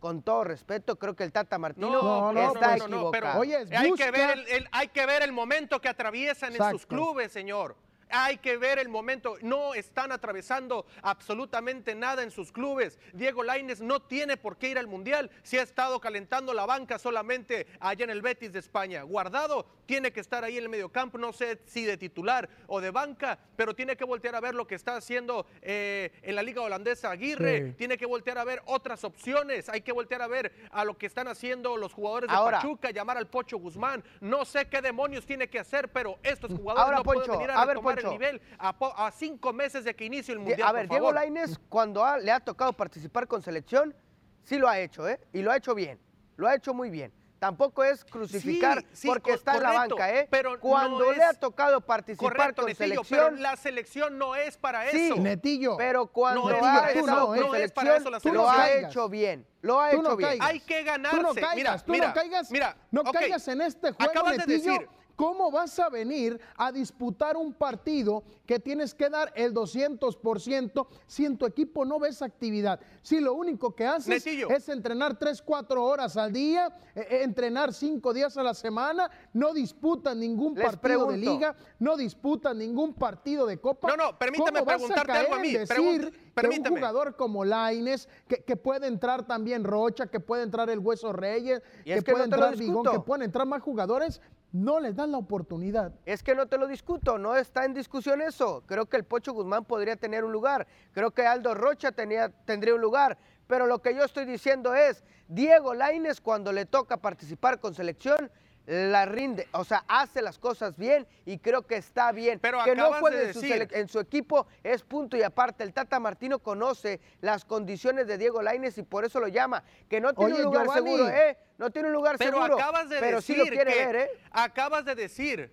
con 0.00 0.20
todo 0.22 0.44
respeto, 0.44 0.96
creo 0.96 1.16
que 1.16 1.24
el 1.24 1.32
Tata 1.32 1.58
Martino 1.58 1.90
no, 1.90 2.32
no, 2.32 2.52
está 2.52 2.76
equivocado. 2.76 3.10
pero 3.10 3.28
hay, 3.40 3.92
que 3.94 4.10
ver 4.10 4.44
el, 4.48 4.68
hay 4.70 4.88
que 4.88 5.06
ver 5.06 5.22
el 5.22 5.32
momento 5.32 5.80
que 5.80 5.88
atraviesan 5.88 6.54
en 6.54 6.70
sus 6.70 6.84
clubes, 6.84 7.32
señor. 7.32 7.76
Hay 8.10 8.38
que 8.38 8.56
ver 8.56 8.78
el 8.78 8.88
momento. 8.88 9.36
No 9.42 9.74
están 9.74 10.12
atravesando 10.12 10.86
absolutamente 11.02 11.94
nada 11.94 12.22
en 12.22 12.30
sus 12.30 12.52
clubes. 12.52 12.98
Diego 13.12 13.42
Laines 13.42 13.80
no 13.80 14.00
tiene 14.00 14.36
por 14.36 14.56
qué 14.56 14.68
ir 14.70 14.78
al 14.78 14.86
Mundial 14.86 15.30
si 15.42 15.58
ha 15.58 15.62
estado 15.62 16.00
calentando 16.00 16.54
la 16.54 16.66
banca 16.66 16.98
solamente 16.98 17.66
allá 17.80 18.04
en 18.04 18.10
el 18.10 18.22
Betis 18.22 18.52
de 18.52 18.60
España. 18.60 19.02
Guardado 19.02 19.66
tiene 19.86 20.12
que 20.12 20.20
estar 20.20 20.44
ahí 20.44 20.58
en 20.58 20.64
el 20.64 20.68
mediocampo, 20.68 21.18
no 21.18 21.32
sé 21.32 21.60
si 21.66 21.84
de 21.84 21.96
titular 21.96 22.48
o 22.66 22.80
de 22.80 22.90
banca, 22.90 23.38
pero 23.56 23.74
tiene 23.74 23.96
que 23.96 24.04
voltear 24.04 24.34
a 24.34 24.40
ver 24.40 24.54
lo 24.54 24.66
que 24.66 24.74
está 24.74 24.96
haciendo 24.96 25.46
eh, 25.62 26.12
en 26.22 26.34
la 26.34 26.42
Liga 26.42 26.62
Holandesa 26.62 27.10
Aguirre. 27.10 27.72
Tiene 27.72 27.96
que 27.96 28.06
voltear 28.06 28.38
a 28.38 28.44
ver 28.44 28.62
otras 28.66 29.04
opciones. 29.04 29.68
Hay 29.68 29.80
que 29.80 29.92
voltear 29.92 30.22
a 30.22 30.26
ver 30.26 30.52
a 30.70 30.84
lo 30.84 30.96
que 30.98 31.06
están 31.06 31.28
haciendo 31.28 31.76
los 31.76 31.92
jugadores 31.92 32.30
de 32.30 32.36
Pachuca, 32.36 32.90
llamar 32.90 33.16
al 33.16 33.28
Pocho 33.28 33.58
Guzmán. 33.58 34.02
No 34.20 34.44
sé 34.44 34.66
qué 34.68 34.82
demonios 34.82 35.24
tiene 35.24 35.48
que 35.48 35.58
hacer, 35.58 35.88
pero 35.88 36.18
estos 36.22 36.52
jugadores 36.52 36.98
no 36.98 37.02
pueden 37.04 37.30
venir 37.30 37.50
a, 37.50 37.64
el 38.00 38.10
nivel 38.10 38.40
a, 38.58 39.10
cinco 39.12 39.52
meses 39.52 39.84
de 39.84 39.94
que 39.94 40.04
inicie 40.04 40.32
el 40.32 40.40
Mundial. 40.40 40.68
A 40.68 40.72
ver, 40.72 40.88
Diego 40.88 41.12
Lainez, 41.12 41.58
cuando 41.68 42.04
le 42.18 42.30
ha 42.30 42.40
tocado 42.40 42.72
participar 42.72 43.26
con 43.26 43.42
selección, 43.42 43.94
sí 44.42 44.58
lo 44.58 44.68
ha 44.68 44.78
hecho, 44.78 45.08
¿eh? 45.08 45.20
Y 45.32 45.42
lo 45.42 45.50
ha 45.50 45.56
hecho 45.56 45.74
bien. 45.74 45.98
Lo 46.36 46.46
ha 46.46 46.54
hecho 46.54 46.74
muy 46.74 46.90
bien. 46.90 47.12
Tampoco 47.38 47.84
es 47.84 48.04
crucificar 48.04 48.82
porque 49.04 49.32
está 49.34 49.56
en 49.56 49.62
la 49.62 49.72
banca, 49.72 50.14
¿eh? 50.14 50.26
Pero 50.30 50.58
cuando 50.58 51.12
le 51.12 51.22
ha 51.22 51.34
tocado 51.34 51.80
participar 51.80 52.54
con 52.54 52.74
selección, 52.74 53.06
pero 53.08 53.30
la 53.36 53.56
selección 53.56 54.16
no 54.16 54.34
es 54.34 54.56
para 54.56 54.86
eso. 54.86 55.14
Sí, 55.14 55.20
Netillo. 55.20 55.76
Pero 55.76 56.06
cuando 56.06 56.48
ha 56.48 56.90
estado 56.90 57.36
no, 57.36 57.54
es 57.54 57.72
para 57.72 57.96
eso 57.96 58.10
la 58.10 58.20
selección. 58.20 58.34
lo 58.34 58.50
ha 58.50 58.70
hecho 58.70 59.08
bien. 59.08 59.46
Lo 59.60 59.80
ha 59.80 59.92
hecho 59.92 60.16
bien. 60.16 60.38
Hay 60.40 60.60
que 60.60 60.82
ganarse. 60.82 61.18
Tú 61.18 61.22
no 61.22 61.34
caigas, 61.34 61.86
mira, 61.86 62.02
tú 62.02 62.06
no 62.08 62.14
caigas, 62.14 62.50
mira, 62.50 62.76
no 62.90 63.04
caigas 63.04 63.48
en 63.48 63.60
este 63.60 63.92
juego, 63.92 64.10
Acabas 64.10 64.38
Netillo, 64.38 64.46
de 64.46 64.70
decir, 64.70 64.88
¿Cómo 65.16 65.50
vas 65.50 65.78
a 65.78 65.88
venir 65.88 66.38
a 66.56 66.70
disputar 66.70 67.36
un 67.36 67.54
partido 67.54 68.22
que 68.44 68.60
tienes 68.60 68.94
que 68.94 69.08
dar 69.08 69.32
el 69.34 69.54
200% 69.54 70.86
si 71.06 71.24
en 71.24 71.38
tu 71.38 71.46
equipo 71.46 71.84
no 71.86 71.98
ves 71.98 72.20
actividad? 72.20 72.78
Si 73.00 73.18
lo 73.20 73.32
único 73.32 73.74
que 73.74 73.86
haces 73.86 74.26
es 74.26 74.68
entrenar 74.68 75.18
3, 75.18 75.40
4 75.40 75.82
horas 75.82 76.18
al 76.18 76.32
día, 76.32 76.70
e, 76.94 77.00
e, 77.00 77.22
entrenar 77.24 77.72
5 77.72 78.12
días 78.12 78.36
a 78.36 78.42
la 78.42 78.52
semana, 78.52 79.10
no 79.32 79.54
disputan 79.54 80.20
ningún 80.20 80.54
partido 80.54 81.06
de 81.06 81.16
liga, 81.16 81.56
no 81.78 81.96
disputan 81.96 82.58
ningún 82.58 82.92
partido 82.92 83.46
de 83.46 83.58
copa. 83.58 83.88
No, 83.88 83.96
no, 83.96 84.18
permítame 84.18 84.62
preguntarte 84.62 85.12
algo 85.12 85.34
a 85.34 85.38
mí. 85.38 85.52
Decir 85.52 86.12
que 86.34 86.48
un 86.48 86.64
jugador 86.64 87.16
como 87.16 87.44
Laines, 87.44 88.08
que, 88.28 88.56
puede 88.56 88.86
entrar 88.86 89.26
también 89.26 89.64
Rocha, 89.64 90.08
que 90.08 90.20
puede 90.20 90.42
entrar 90.42 90.68
el 90.68 90.78
Hueso 90.80 91.12
Reyes, 91.12 91.62
que, 91.84 92.02
puede 92.02 92.24
entrar 92.24 92.54
Vigón, 92.56 92.84
que 92.84 93.00
pueden 93.00 93.22
entrar 93.22 93.46
más 93.46 93.62
jugadores, 93.62 94.20
no 94.64 94.80
les 94.80 94.96
dan 94.96 95.12
la 95.12 95.18
oportunidad. 95.18 95.92
Es 96.06 96.22
que 96.22 96.34
no 96.34 96.46
te 96.46 96.58
lo 96.58 96.66
discuto, 96.66 97.18
no 97.18 97.36
está 97.36 97.64
en 97.64 97.74
discusión 97.74 98.22
eso. 98.22 98.62
Creo 98.66 98.86
que 98.86 98.96
el 98.96 99.04
Pocho 99.04 99.32
Guzmán 99.32 99.64
podría 99.64 99.96
tener 99.96 100.24
un 100.24 100.32
lugar, 100.32 100.66
creo 100.92 101.10
que 101.10 101.26
Aldo 101.26 101.54
Rocha 101.54 101.92
tendría 101.92 102.74
un 102.74 102.80
lugar, 102.80 103.18
pero 103.46 103.66
lo 103.66 103.80
que 103.80 103.94
yo 103.94 104.04
estoy 104.04 104.24
diciendo 104.24 104.74
es, 104.74 105.04
Diego 105.28 105.74
Laines 105.74 106.20
cuando 106.20 106.52
le 106.52 106.64
toca 106.64 106.96
participar 106.96 107.60
con 107.60 107.74
selección, 107.74 108.30
la 108.66 109.06
rinde, 109.06 109.48
o 109.52 109.64
sea, 109.64 109.84
hace 109.86 110.20
las 110.22 110.38
cosas 110.38 110.76
bien 110.76 111.06
y 111.24 111.38
creo 111.38 111.66
que 111.66 111.76
está 111.76 112.10
bien. 112.12 112.40
Pero 112.40 112.62
que 112.64 112.74
no 112.74 112.92
juegue 112.94 113.32
en 113.72 113.88
su 113.88 114.00
equipo 114.00 114.46
es 114.62 114.82
punto 114.82 115.16
y 115.16 115.22
aparte. 115.22 115.62
El 115.62 115.72
Tata 115.72 116.00
Martino 116.00 116.40
conoce 116.40 117.00
las 117.20 117.44
condiciones 117.44 118.06
de 118.08 118.18
Diego 118.18 118.42
Laines 118.42 118.76
y 118.78 118.82
por 118.82 119.04
eso 119.04 119.20
lo 119.20 119.28
llama. 119.28 119.62
Que 119.88 120.00
no 120.00 120.12
tiene 120.14 120.34
un 120.34 120.42
lugar 120.42 120.68
seguro, 120.70 121.08
¿eh? 121.08 121.38
No 121.58 121.70
tiene 121.70 121.88
un 121.88 121.94
lugar 121.94 122.16
pero 122.18 122.32
seguro. 122.32 122.54
Acabas 122.54 122.88
de 122.88 122.98
pero 122.98 123.16
decir 123.18 123.36
sí 123.36 123.42
lo 123.42 123.46
quiere 123.46 123.74
ver, 123.74 123.96
¿eh? 123.96 124.10
Acabas 124.32 124.84
de 124.84 124.94
decir, 124.94 125.52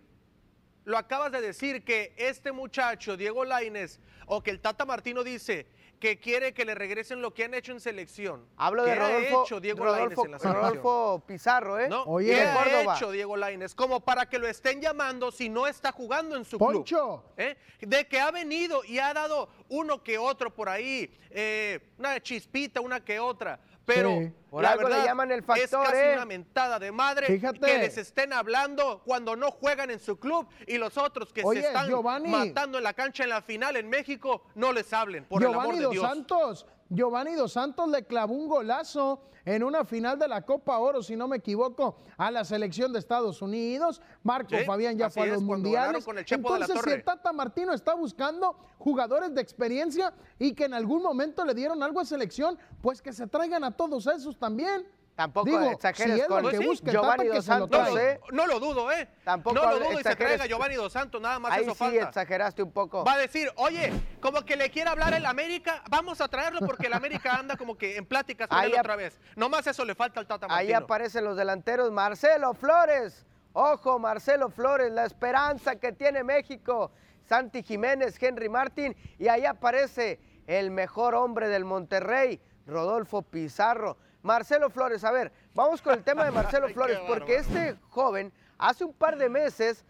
lo 0.84 0.98
acabas 0.98 1.32
de 1.32 1.42
decir 1.42 1.86
que 1.86 2.14
este 2.18 2.52
muchacho, 2.52 3.16
Diego 3.16 3.46
Laines, 3.46 4.00
o 4.26 4.42
que 4.42 4.50
el 4.52 4.60
Tata 4.60 4.86
Martino 4.86 5.24
dice 5.24 5.68
que 6.04 6.20
quiere 6.20 6.54
que 6.54 6.66
le 6.66 6.76
regresen 6.76 7.22
lo 7.22 7.34
que 7.34 7.46
han 7.46 7.54
hecho 7.54 7.72
en 7.72 7.80
selección. 7.80 8.46
Hablo 8.58 8.84
de 8.84 8.94
Rodolfo, 8.94 9.44
hecho 9.46 9.62
Diego 9.62 9.86
Rodolfo, 9.86 10.26
en 10.26 10.32
la 10.32 10.38
Rodolfo 10.38 11.24
Pizarro, 11.26 11.80
¿eh? 11.80 11.88
No, 11.88 12.04
Oye, 12.04 12.36
¿qué 12.36 12.42
ha 12.42 12.94
hecho 12.94 13.10
Diego 13.10 13.38
Laines? 13.38 13.74
Como 13.74 14.02
para 14.02 14.26
que 14.26 14.38
lo 14.38 14.46
estén 14.46 14.82
llamando 14.82 15.32
si 15.32 15.48
no 15.48 15.66
está 15.66 15.94
jugando 15.94 16.36
en 16.36 16.44
su 16.44 16.58
Poncho. 16.58 17.24
club. 17.24 17.34
¿eh? 17.38 17.56
De 17.80 18.06
que 18.06 18.20
ha 18.20 18.32
venido 18.32 18.84
y 18.84 19.00
ha 19.00 19.14
dado 19.14 19.48
uno 19.70 20.04
que 20.04 20.18
otro 20.18 20.54
por 20.54 20.70
ahí, 20.70 21.12
eh, 21.30 21.80
una 21.98 22.20
chispita, 22.22 22.82
una 22.82 23.04
que 23.04 23.20
otra. 23.20 23.60
Pero 23.86 24.32
la 24.52 24.76
verdad, 24.78 25.00
le 25.00 25.06
llaman 25.06 25.32
el 25.32 25.44
factor, 25.44 25.86
es 25.86 25.92
casi 25.92 25.98
¿eh? 25.98 26.14
una 26.14 26.26
mentada 26.26 26.80
de 26.80 26.92
madre 26.92 27.28
que 27.28 27.78
les 27.78 27.98
estén 27.98 28.32
hablando 28.32 29.02
cuando 29.04 29.36
no 29.36 29.52
juegan 29.52 29.90
en 29.92 30.00
su 30.00 30.18
club 30.18 30.48
y 30.68 30.78
los 30.78 30.98
otros 30.98 31.34
que 31.34 31.44
se 31.44 31.60
están 31.60 31.92
matando 32.30 32.78
en 32.78 32.84
la 32.84 32.94
cancha 32.94 33.24
en 33.24 33.30
la 33.30 33.42
final 33.42 33.76
en 33.76 33.90
México 33.90 34.46
no 34.56 34.72
les 34.72 34.94
hablen, 34.94 35.26
por 35.26 35.44
el 35.44 35.54
amor 35.54 35.76
de 35.76 35.90
Dios. 35.90 36.08
Santos, 36.08 36.66
Giovanni 36.94 37.34
Dos 37.34 37.54
Santos 37.54 37.90
le 37.90 38.06
clavó 38.06 38.34
un 38.34 38.48
golazo 38.48 39.22
en 39.46 39.64
una 39.64 39.84
final 39.84 40.18
de 40.18 40.28
la 40.28 40.44
Copa 40.44 40.78
Oro, 40.78 41.02
si 41.02 41.16
no 41.16 41.28
me 41.28 41.38
equivoco, 41.38 41.98
a 42.18 42.32
la 42.32 42.46
selección 42.46 42.94
de 42.94 43.00
Estados 43.00 43.42
Unidos. 43.42 44.02
Marco 44.22 44.56
Fabián 44.66 44.98
ya 44.98 45.10
fue 45.10 45.24
a 45.24 45.34
los 45.34 45.42
mundiales. 45.42 46.06
Entonces, 46.30 46.80
si 46.84 46.90
el 46.92 47.04
Tata 47.04 47.34
Martino 47.34 47.74
está 47.74 47.96
buscando 47.96 48.56
jugadores 48.78 49.34
de 49.34 49.42
experiencia 49.42 50.14
y 50.40 50.54
que 50.54 50.66
en 50.66 50.74
algún 50.74 51.02
momento 51.02 51.44
le 51.46 51.54
dieron 51.54 51.82
algo 51.84 52.00
a 52.00 52.06
selección, 52.06 52.58
pues 52.82 53.02
que 53.02 53.12
se 53.12 53.28
traigan 53.28 53.64
a 53.64 53.72
todos 53.72 54.08
esos 54.08 54.38
también. 54.38 54.88
Tampoco 55.16 55.46
Digo, 55.46 55.70
exageres 55.70 56.26
con 56.26 56.50
que 56.50 56.58
busque 56.58 56.92
Giovanni 56.92 57.28
Dos 57.28 57.46
Santos, 57.46 58.00
¿eh? 58.00 58.20
No, 58.32 58.48
lo 58.48 58.60
dudo, 58.60 58.92
¿eh? 58.92 59.08
Tampoco 59.24 59.56
no 59.56 59.70
lo 59.70 59.80
dudo 59.80 60.00
y 60.00 60.04
se 60.04 60.16
traiga 60.16 60.48
Giovanni 60.48 60.76
Dos 60.76 60.92
Santos, 60.92 61.22
nada 61.22 61.38
más 61.38 61.52
Ahí 61.52 61.64
eso 61.64 61.74
sí 61.74 61.78
falta. 61.78 62.04
exageraste 62.10 62.64
un 62.64 62.72
poco. 62.72 63.04
Va 63.04 63.14
a 63.14 63.18
decir, 63.20 63.52
oye, 63.58 63.94
como 64.20 64.44
que 64.44 64.56
le 64.56 64.72
quiere 64.72 64.90
hablar 64.90 65.14
el 65.14 65.26
América, 65.28 65.84
vamos 65.90 66.20
a 66.20 66.28
traerlo 66.28 66.62
porque 66.66 66.88
el 66.88 66.94
América 66.94 67.36
anda 67.36 67.56
como 67.58 67.78
que 67.78 67.96
en 67.96 68.08
pláticas 68.08 68.48
con 68.48 68.64
él 68.64 68.74
otra 68.78 68.96
vez. 68.96 69.20
Nomás 69.36 69.68
eso 69.68 69.86
le 69.86 69.94
falta 69.94 70.20
al 70.20 70.26
Tata 70.26 70.48
Martino. 70.48 70.68
Ahí 70.68 70.74
aparecen 70.74 71.26
los 71.26 71.38
delanteros, 71.38 71.92
Marcelo 71.92 72.56
Flores. 72.56 73.28
Ojo, 73.54 74.00
Marcelo 74.00 74.50
Flores, 74.50 74.92
la 74.92 75.06
esperanza 75.06 75.76
que 75.76 75.92
tiene 75.92 76.24
México. 76.24 76.92
Santi 77.24 77.62
Jiménez, 77.62 78.22
Henry 78.22 78.50
Martín. 78.50 78.96
Y 79.20 79.28
ahí 79.28 79.46
aparece 79.46 80.20
el 80.48 80.72
mejor 80.72 81.14
hombre 81.14 81.50
del 81.50 81.66
Monterrey, 81.66 82.42
Rodolfo 82.66 83.22
Pizarro. 83.22 83.98
Marcelo 84.24 84.70
Flores, 84.70 85.04
a 85.04 85.12
ver, 85.12 85.32
vamos 85.54 85.82
con 85.82 85.94
el 85.94 86.04
tema 86.04 86.24
de 86.24 86.32
Marcelo 86.32 86.70
Flores, 86.74 86.98
porque 87.08 87.36
este 87.36 87.76
joven 87.90 88.32
hace 88.58 88.86
un 88.86 88.94
par 88.94 89.18
de 89.18 89.30
meses 89.30 89.86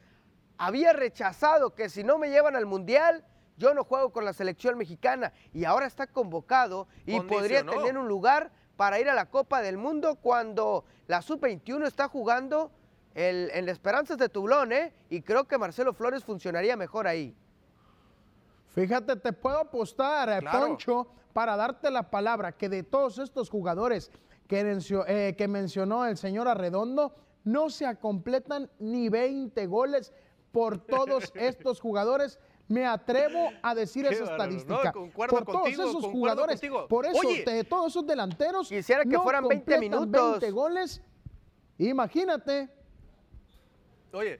había 0.57 0.91
rechazado 0.91 1.75
que 1.75 1.87
si 1.87 2.03
no 2.03 2.17
me 2.17 2.29
llevan 2.29 2.55
al 2.55 2.65
Mundial, 2.65 3.23
yo 3.57 3.75
no 3.75 3.83
juego 3.83 4.11
con 4.11 4.25
la 4.25 4.33
selección 4.33 4.77
mexicana 4.77 5.31
y 5.53 5.65
ahora 5.65 5.85
está 5.85 6.07
convocado 6.07 6.87
y 7.05 7.19
podría 7.21 7.63
tener 7.63 7.97
un 7.97 8.07
lugar 8.07 8.51
para 8.75 8.99
ir 8.99 9.07
a 9.07 9.13
la 9.13 9.29
Copa 9.29 9.61
del 9.61 9.77
Mundo 9.77 10.15
cuando 10.15 10.83
la 11.05 11.21
Sub-21 11.21 11.85
está 11.85 12.07
jugando 12.07 12.71
el, 13.13 13.51
en 13.53 13.67
la 13.67 13.71
Esperanzas 13.71 14.17
de 14.17 14.29
Tublón, 14.29 14.71
¿eh? 14.71 14.91
Y 15.11 15.21
creo 15.21 15.47
que 15.47 15.59
Marcelo 15.59 15.93
Flores 15.93 16.23
funcionaría 16.23 16.75
mejor 16.75 17.05
ahí. 17.05 17.35
Fíjate, 18.73 19.15
te 19.17 19.33
puedo 19.33 19.59
apostar, 19.59 20.29
eh, 20.29 20.39
Poncho, 20.51 21.07
para 21.31 21.55
darte 21.55 21.91
la 21.91 22.09
palabra, 22.09 22.51
que 22.53 22.69
de 22.69 22.83
todos 22.83 23.19
estos 23.19 23.49
jugadores 23.49 24.11
que, 24.47 24.77
eh, 25.07 25.35
que 25.37 25.47
mencionó 25.47 26.05
el 26.05 26.17
señor 26.17 26.47
Arredondo, 26.47 27.15
no 27.43 27.69
se 27.69 27.95
completan 27.97 28.69
ni 28.79 29.09
20 29.09 29.65
goles 29.67 30.11
por 30.51 30.77
todos 30.79 31.31
estos 31.35 31.79
jugadores 31.81 32.39
Me 32.69 32.85
atrevo 32.85 33.49
a 33.61 33.75
decir 33.75 34.07
Qué 34.07 34.13
esa 34.15 34.23
no, 34.25 34.31
estadística. 34.31 34.93
por 34.93 35.27
todos 35.29 35.43
contigo, 35.43 35.83
esos 35.83 36.05
jugadores, 36.05 36.59
contigo. 36.61 36.87
por 36.87 37.05
eso, 37.05 37.19
Oye. 37.19 37.43
de 37.43 37.63
todos 37.65 37.91
esos 37.91 38.07
delanteros. 38.07 38.69
Quisiera 38.69 39.03
que 39.03 39.09
no 39.09 39.21
fueran 39.23 39.47
20 39.47 39.71
completan 39.71 39.79
minutos. 40.01 40.31
20 40.39 40.51
goles. 40.51 41.01
Imagínate. 41.77 42.69
Oye, 44.13 44.39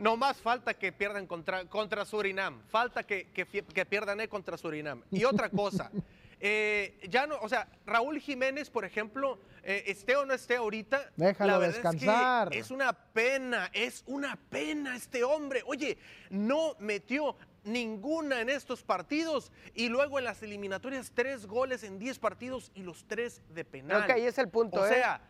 no 0.00 0.16
más 0.16 0.38
falta 0.38 0.74
que 0.74 0.92
pierdan 0.92 1.26
contra, 1.26 1.66
contra 1.66 2.04
Surinam. 2.04 2.62
Falta 2.68 3.04
que, 3.04 3.26
que, 3.26 3.86
pierdan 3.86 4.20
eh, 4.20 4.28
contra 4.28 4.56
Surinam. 4.56 5.02
Y 5.10 5.24
otra 5.24 5.50
cosa. 5.50 5.90
eh, 6.40 6.98
ya 7.08 7.26
no, 7.26 7.36
o 7.40 7.48
sea, 7.48 7.68
Raúl 7.84 8.18
Jiménez, 8.18 8.70
por 8.70 8.86
ejemplo, 8.86 9.38
eh, 9.62 9.84
esté 9.86 10.16
o 10.16 10.24
no 10.24 10.32
esté 10.32 10.56
ahorita, 10.56 11.10
Déjalo 11.16 11.52
la 11.52 11.58
verdad 11.58 11.76
es 11.76 11.82
que 11.82 11.88
descansar. 11.98 12.54
Es, 12.54 12.70
una 12.70 12.94
pena, 12.94 13.70
es 13.74 14.02
una 14.06 14.36
pena 14.36 14.96
este 14.96 15.22
hombre. 15.22 15.62
Oye, 15.66 15.98
no 16.30 16.76
metió 16.78 17.36
ninguna 17.64 18.40
en 18.40 18.48
estos 18.48 18.82
partidos 18.82 19.52
y 19.74 19.90
luego 19.90 20.18
en 20.18 20.24
las 20.24 20.42
eliminatorias 20.42 21.12
tres 21.14 21.44
goles 21.44 21.82
en 21.82 21.98
10 21.98 22.18
partidos 22.18 22.72
y 22.74 22.84
los 22.84 23.04
tres 23.06 23.42
de 23.50 23.66
penal. 23.66 23.98
Creo 23.98 24.06
que 24.06 24.22
ahí 24.22 24.26
es 24.26 24.38
el 24.38 24.48
punto, 24.48 24.80
O 24.80 24.86
¿eh? 24.86 24.88
sea, 24.88 25.20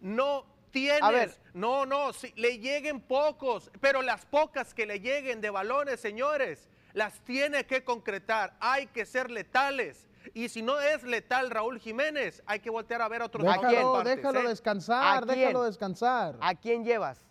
no 0.00 0.57
tienes, 0.80 1.02
A 1.02 1.10
ver. 1.10 1.34
no, 1.54 1.86
no, 1.86 2.12
si 2.12 2.32
le 2.36 2.58
lleguen 2.58 3.00
pocos, 3.00 3.70
pero 3.80 4.02
las 4.02 4.24
pocas 4.26 4.74
que 4.74 4.86
le 4.86 5.00
lleguen 5.00 5.40
de 5.40 5.50
balones, 5.50 6.00
señores, 6.00 6.68
las 6.92 7.20
tiene 7.24 7.64
que 7.66 7.84
concretar. 7.84 8.54
Hay 8.60 8.86
que 8.88 9.04
ser 9.06 9.30
letales. 9.30 10.06
Y 10.34 10.48
si 10.48 10.62
no 10.62 10.78
es 10.80 11.04
letal 11.04 11.50
Raúl 11.50 11.78
Jiménez, 11.78 12.42
hay 12.46 12.60
que 12.60 12.70
voltear 12.70 13.00
a 13.02 13.08
ver 13.08 13.22
a 13.22 13.26
otras 13.26 13.44
Déjalo, 13.44 13.92
partes, 13.94 14.16
déjalo 14.16 14.40
¿eh? 14.40 14.48
descansar, 14.48 15.16
¿A 15.22 15.26
quién? 15.26 15.38
déjalo 15.38 15.64
descansar. 15.64 16.36
¿A 16.40 16.54
quién 16.54 16.84
llevas? 16.84 17.24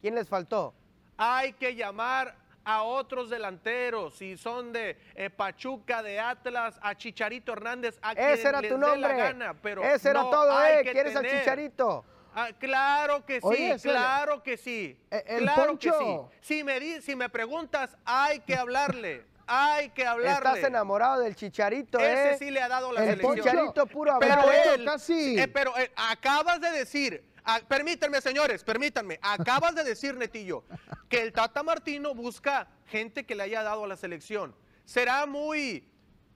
¿Quién 0.00 0.14
les 0.14 0.28
faltó? 0.28 0.74
Hay 1.16 1.54
que 1.54 1.74
llamar 1.74 2.36
a 2.64 2.82
otros 2.82 3.30
delanteros, 3.30 4.14
si 4.14 4.36
son 4.36 4.72
de 4.72 4.96
eh, 5.14 5.30
Pachuca, 5.30 6.02
de 6.02 6.20
Atlas, 6.20 6.78
a 6.82 6.94
Chicharito 6.94 7.52
Hernández, 7.52 7.98
a 8.02 8.14
quien 8.14 8.28
Ese 8.28 8.48
era 8.48 8.60
les 8.60 8.70
tu 8.70 8.76
dé 8.78 8.80
la 8.82 8.88
nombre. 8.92 9.16
gana, 9.16 9.54
pero 9.60 9.82
Ese 9.82 10.10
era 10.10 10.20
todo, 10.20 10.62
¿eh? 10.64 10.82
que 10.84 10.92
¿Quieres 10.92 11.16
al 11.16 11.26
chicharito? 11.26 12.04
Ah, 12.40 12.50
claro 12.56 13.24
que 13.26 13.40
sí, 13.40 13.46
Oye, 13.48 13.76
claro 13.82 14.42
que 14.44 14.56
sí. 14.56 14.96
El 15.10 15.42
claro 15.42 15.76
que 15.76 15.90
sí. 15.90 16.16
Si 16.40 16.62
me, 16.62 16.78
di- 16.78 17.02
si 17.02 17.16
me 17.16 17.28
preguntas, 17.28 17.96
hay 18.04 18.38
que 18.40 18.54
hablarle. 18.54 19.26
Hay 19.48 19.88
que 19.90 20.06
hablarle. 20.06 20.50
Estás 20.50 20.58
enamorado 20.68 21.20
del 21.22 21.34
chicharito, 21.34 21.98
Ese 21.98 22.32
¿eh? 22.32 22.36
sí 22.38 22.50
le 22.52 22.60
ha 22.62 22.68
dado 22.68 22.92
la 22.92 23.00
El 23.02 23.08
selección. 23.18 23.36
Chicharito 23.38 23.86
puro 23.86 24.18
Pero 24.20 24.42
él- 24.52 24.84
casi. 24.84 25.36
eh, 25.36 25.48
pero 25.48 25.76
eh, 25.78 25.90
acabas 25.96 26.60
de 26.60 26.70
decir, 26.70 27.24
ah, 27.44 27.58
permítanme 27.66 28.20
señores, 28.20 28.62
permítanme, 28.62 29.18
acabas 29.20 29.74
de 29.74 29.82
decir, 29.82 30.14
Netillo, 30.16 30.62
que 31.08 31.20
el 31.22 31.32
Tata 31.32 31.64
Martino 31.64 32.14
busca 32.14 32.68
gente 32.86 33.26
que 33.26 33.34
le 33.34 33.42
haya 33.44 33.64
dado 33.64 33.82
a 33.84 33.88
la 33.88 33.96
selección. 33.96 34.54
Será 34.84 35.26
muy 35.26 35.88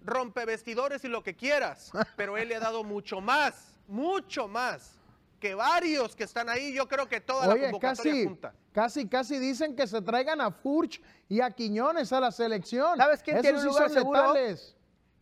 rompevestidores 0.04 1.04
y 1.04 1.08
lo 1.08 1.22
que 1.22 1.36
quieras, 1.36 1.92
pero 2.16 2.36
él 2.36 2.48
le 2.48 2.56
ha 2.56 2.60
dado 2.60 2.82
mucho 2.82 3.20
más, 3.20 3.74
mucho 3.86 4.48
más 4.48 4.98
que 5.42 5.56
varios 5.56 6.14
que 6.14 6.22
están 6.22 6.48
ahí. 6.48 6.72
Yo 6.72 6.86
creo 6.86 7.08
que 7.08 7.20
toda 7.20 7.48
la 7.48 7.54
Oye, 7.54 7.64
convocatoria 7.64 8.12
casi, 8.12 8.24
junta. 8.24 8.54
casi, 8.70 9.08
casi 9.08 9.38
dicen 9.40 9.74
que 9.74 9.88
se 9.88 10.00
traigan 10.00 10.40
a 10.40 10.52
Furch 10.52 11.02
y 11.28 11.40
a 11.40 11.50
Quiñones 11.50 12.12
a 12.12 12.20
la 12.20 12.30
selección. 12.30 12.96
¿Sabes 12.96 13.24
quién 13.24 13.38
Esos 13.38 13.42
tiene 13.42 13.58
un 13.58 13.64
lugar 13.66 13.90
seguro? 13.90 14.20
letales. 14.34 14.76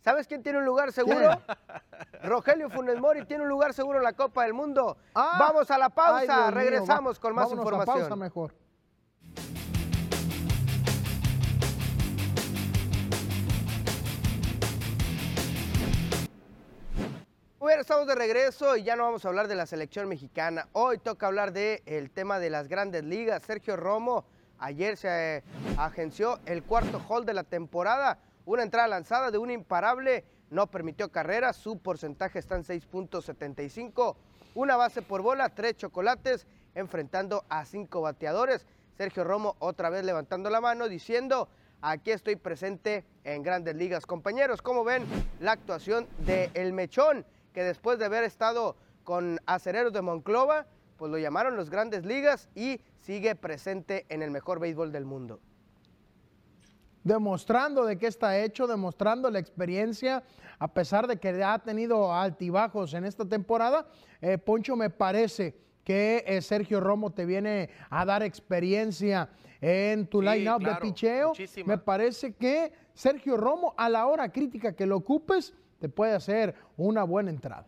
¿Sabes 0.05 0.27
quién 0.27 0.43
tiene 0.43 0.59
un 0.59 0.67
lugar 0.67 0.93
seguro? 0.93 1.41
Rogelio 2.23 2.69
Funes 2.69 3.01
Mori 3.01 3.25
tiene 3.25 3.45
un 3.45 3.49
lugar 3.49 3.73
seguro 3.73 3.97
en 3.99 4.05
la 4.05 4.13
Copa 4.13 4.45
del 4.45 4.53
Mundo. 4.53 4.99
Ah, 5.15 5.37
Vamos 5.41 5.71
a 5.71 5.79
la 5.79 5.89
pausa, 5.89 6.51
regresamos 6.51 7.19
con 7.19 7.35
más 7.35 7.51
a 7.51 7.55
información. 7.55 7.99
pausa 8.01 8.17
mejor. 8.17 8.55
Bueno, 17.61 17.83
estamos 17.83 18.07
de 18.07 18.15
regreso 18.15 18.75
y 18.79 18.85
ya 18.85 18.97
no 18.97 19.03
vamos 19.03 19.23
a 19.23 19.29
hablar 19.29 19.47
de 19.47 19.55
la 19.55 19.67
selección 19.67 20.09
mexicana. 20.09 20.67
Hoy 20.73 20.97
toca 20.97 21.27
hablar 21.27 21.53
del 21.53 22.11
tema 22.11 22.39
de 22.39 22.49
las 22.49 22.69
grandes 22.69 23.05
ligas. 23.05 23.43
Sergio 23.43 23.77
Romo 23.77 24.25
ayer 24.59 24.97
se 24.97 25.37
eh, 25.37 25.43
agenció 25.77 26.41
el 26.47 26.63
cuarto 26.63 27.05
hall 27.07 27.27
de 27.27 27.35
la 27.35 27.45
temporada. 27.45 28.19
Una 28.47 28.63
entrada 28.63 28.89
lanzada 28.89 29.31
de 29.31 29.37
un 29.37 29.51
imparable, 29.51 30.25
no 30.49 30.69
permitió 30.69 31.13
carreras, 31.13 31.55
su 31.55 31.77
porcentaje 31.77 32.39
está 32.39 32.57
en 32.57 32.65
6.75. 32.65 34.17
Una 34.55 34.77
base 34.77 35.03
por 35.03 35.21
bola, 35.21 35.51
tres 35.51 35.77
chocolates, 35.77 36.47
enfrentando 36.75 37.45
a 37.51 37.67
cinco 37.67 38.01
bateadores. 38.01 38.65
Sergio 38.97 39.23
Romo 39.23 39.57
otra 39.59 39.91
vez 39.91 40.03
levantando 40.03 40.49
la 40.49 40.63
mano 40.63 40.89
diciendo, 40.89 41.51
aquí 41.83 42.11
estoy 42.11 42.37
presente 42.37 43.05
en 43.23 43.43
grandes 43.43 43.77
ligas. 43.77 44.07
Compañeros, 44.07 44.63
¿cómo 44.63 44.83
ven 44.83 45.05
la 45.41 45.53
actuación 45.53 46.09
de 46.25 46.51
El 46.55 46.73
Mechón? 46.73 47.27
Que 47.53 47.63
después 47.65 47.99
de 47.99 48.05
haber 48.07 48.25
estado 48.25 48.77
con 49.05 49.41
Acereros 49.47 49.93
de 49.93 50.03
Monclova, 50.03 50.67
pues 50.97 51.11
lo 51.11 51.19
llamaron 51.19 51.57
los 51.57 51.71
grandes 51.71 52.05
ligas 52.05 52.49
y 52.55 52.81
sigue 52.99 53.35
presente 53.35 54.07
en 54.09 54.23
el 54.23 54.31
mejor 54.31 54.61
béisbol 54.61 54.93
del 54.93 55.05
mundo. 55.05 55.41
demostrando 57.03 57.87
de 57.87 57.97
qué 57.97 58.07
está 58.09 58.39
hecho, 58.39 58.67
demostrando 58.67 59.31
la 59.31 59.39
experiencia, 59.39 60.23
a 60.59 60.69
pesar 60.69 61.07
de 61.07 61.17
que 61.17 61.43
ha 61.43 61.59
tenido 61.59 62.13
altibajos 62.15 62.93
en 62.93 63.07
esta 63.07 63.25
temporada. 63.25 63.87
Eh, 64.21 64.37
Poncho, 64.37 64.77
me 64.77 64.91
parece 64.91 65.57
que 65.83 66.23
eh, 66.27 66.43
Sergio 66.43 66.79
Romo 66.79 67.11
te 67.11 67.25
viene 67.25 67.71
a 67.89 68.05
dar 68.05 68.23
experiencia 68.23 69.31
en 69.63 70.07
tu 70.09 70.21
Sí, 70.21 70.27
line-up 70.29 70.63
de 70.63 70.75
picheo. 70.77 71.29
muchísima. 71.29 71.69
Me 71.75 71.79
parece 71.79 72.35
que 72.35 72.71
Sergio 72.93 73.39
Romo, 73.39 73.73
a 73.79 73.89
la 73.89 74.07
hora 74.07 74.31
crítica 74.31 74.75
que 74.77 74.85
lo 74.85 74.99
ocupes, 74.99 75.55
te 75.81 75.89
puede 75.89 76.15
hacer 76.15 76.55
una 76.77 77.03
buena 77.03 77.31
entrada. 77.31 77.67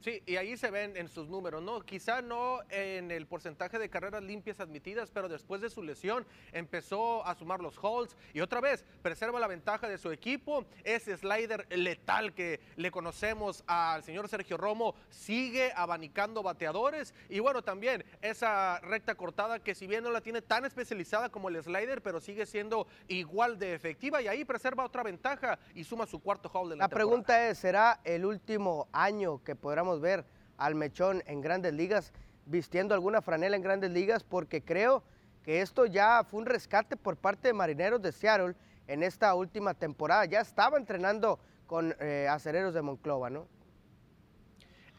Sí, 0.00 0.22
y 0.24 0.36
ahí 0.36 0.56
se 0.56 0.70
ven 0.70 0.96
en 0.96 1.08
sus 1.08 1.28
números, 1.28 1.62
¿no? 1.62 1.82
Quizá 1.82 2.22
no 2.22 2.60
en 2.70 3.10
el 3.10 3.26
porcentaje 3.26 3.78
de 3.78 3.90
carreras 3.90 4.22
limpias 4.22 4.58
admitidas, 4.58 5.10
pero 5.10 5.28
después 5.28 5.60
de 5.60 5.68
su 5.68 5.82
lesión 5.82 6.26
empezó 6.52 7.26
a 7.26 7.34
sumar 7.34 7.60
los 7.60 7.76
holds 7.82 8.16
y 8.32 8.40
otra 8.40 8.62
vez 8.62 8.82
preserva 9.02 9.38
la 9.38 9.46
ventaja 9.46 9.88
de 9.88 9.98
su 9.98 10.10
equipo. 10.10 10.64
Ese 10.84 11.14
slider 11.18 11.66
letal 11.76 12.32
que 12.32 12.60
le 12.76 12.90
conocemos 12.90 13.62
al 13.66 14.02
señor 14.02 14.26
Sergio 14.28 14.56
Romo 14.56 14.94
sigue 15.10 15.70
abanicando 15.76 16.42
bateadores 16.42 17.12
y 17.28 17.40
bueno, 17.40 17.62
también 17.62 18.02
esa 18.22 18.80
recta 18.80 19.14
cortada 19.14 19.58
que 19.58 19.74
si 19.74 19.86
bien 19.86 20.02
no 20.02 20.10
la 20.10 20.22
tiene 20.22 20.40
tan 20.40 20.64
especializada 20.64 21.28
como 21.28 21.50
el 21.50 21.62
slider, 21.62 22.00
pero 22.00 22.20
sigue 22.20 22.46
siendo 22.46 22.86
igual 23.08 23.58
de 23.58 23.74
efectiva 23.74 24.22
y 24.22 24.28
ahí 24.28 24.46
preserva 24.46 24.84
otra 24.86 25.02
ventaja 25.02 25.58
y 25.74 25.84
suma 25.84 26.06
su 26.06 26.20
cuarto 26.20 26.50
hold 26.52 26.70
de 26.70 26.76
la, 26.76 26.84
La 26.84 26.88
temporada. 26.88 27.06
pregunta 27.06 27.48
es, 27.50 27.58
¿será 27.58 28.00
el 28.04 28.24
último 28.24 28.88
año 28.92 29.42
que 29.44 29.54
ver 29.98 30.24
al 30.58 30.76
Mechón 30.76 31.22
en 31.26 31.40
grandes 31.40 31.72
ligas 31.72 32.12
vistiendo 32.46 32.94
alguna 32.94 33.22
franela 33.22 33.56
en 33.56 33.62
grandes 33.62 33.90
ligas? 33.90 34.22
Porque 34.22 34.62
creo 34.62 35.02
que 35.42 35.62
esto 35.62 35.86
ya 35.86 36.22
fue 36.22 36.40
un 36.40 36.46
rescate 36.46 36.96
por 36.96 37.16
parte 37.16 37.48
de 37.48 37.54
Marineros 37.54 38.02
de 38.02 38.12
Seattle 38.12 38.54
en 38.86 39.02
esta 39.02 39.34
última 39.34 39.74
temporada. 39.74 40.26
Ya 40.26 40.40
estaba 40.40 40.76
entrenando 40.76 41.40
con 41.66 41.96
eh, 41.98 42.28
Acereros 42.28 42.74
de 42.74 42.82
Monclova, 42.82 43.30
¿no? 43.30 43.46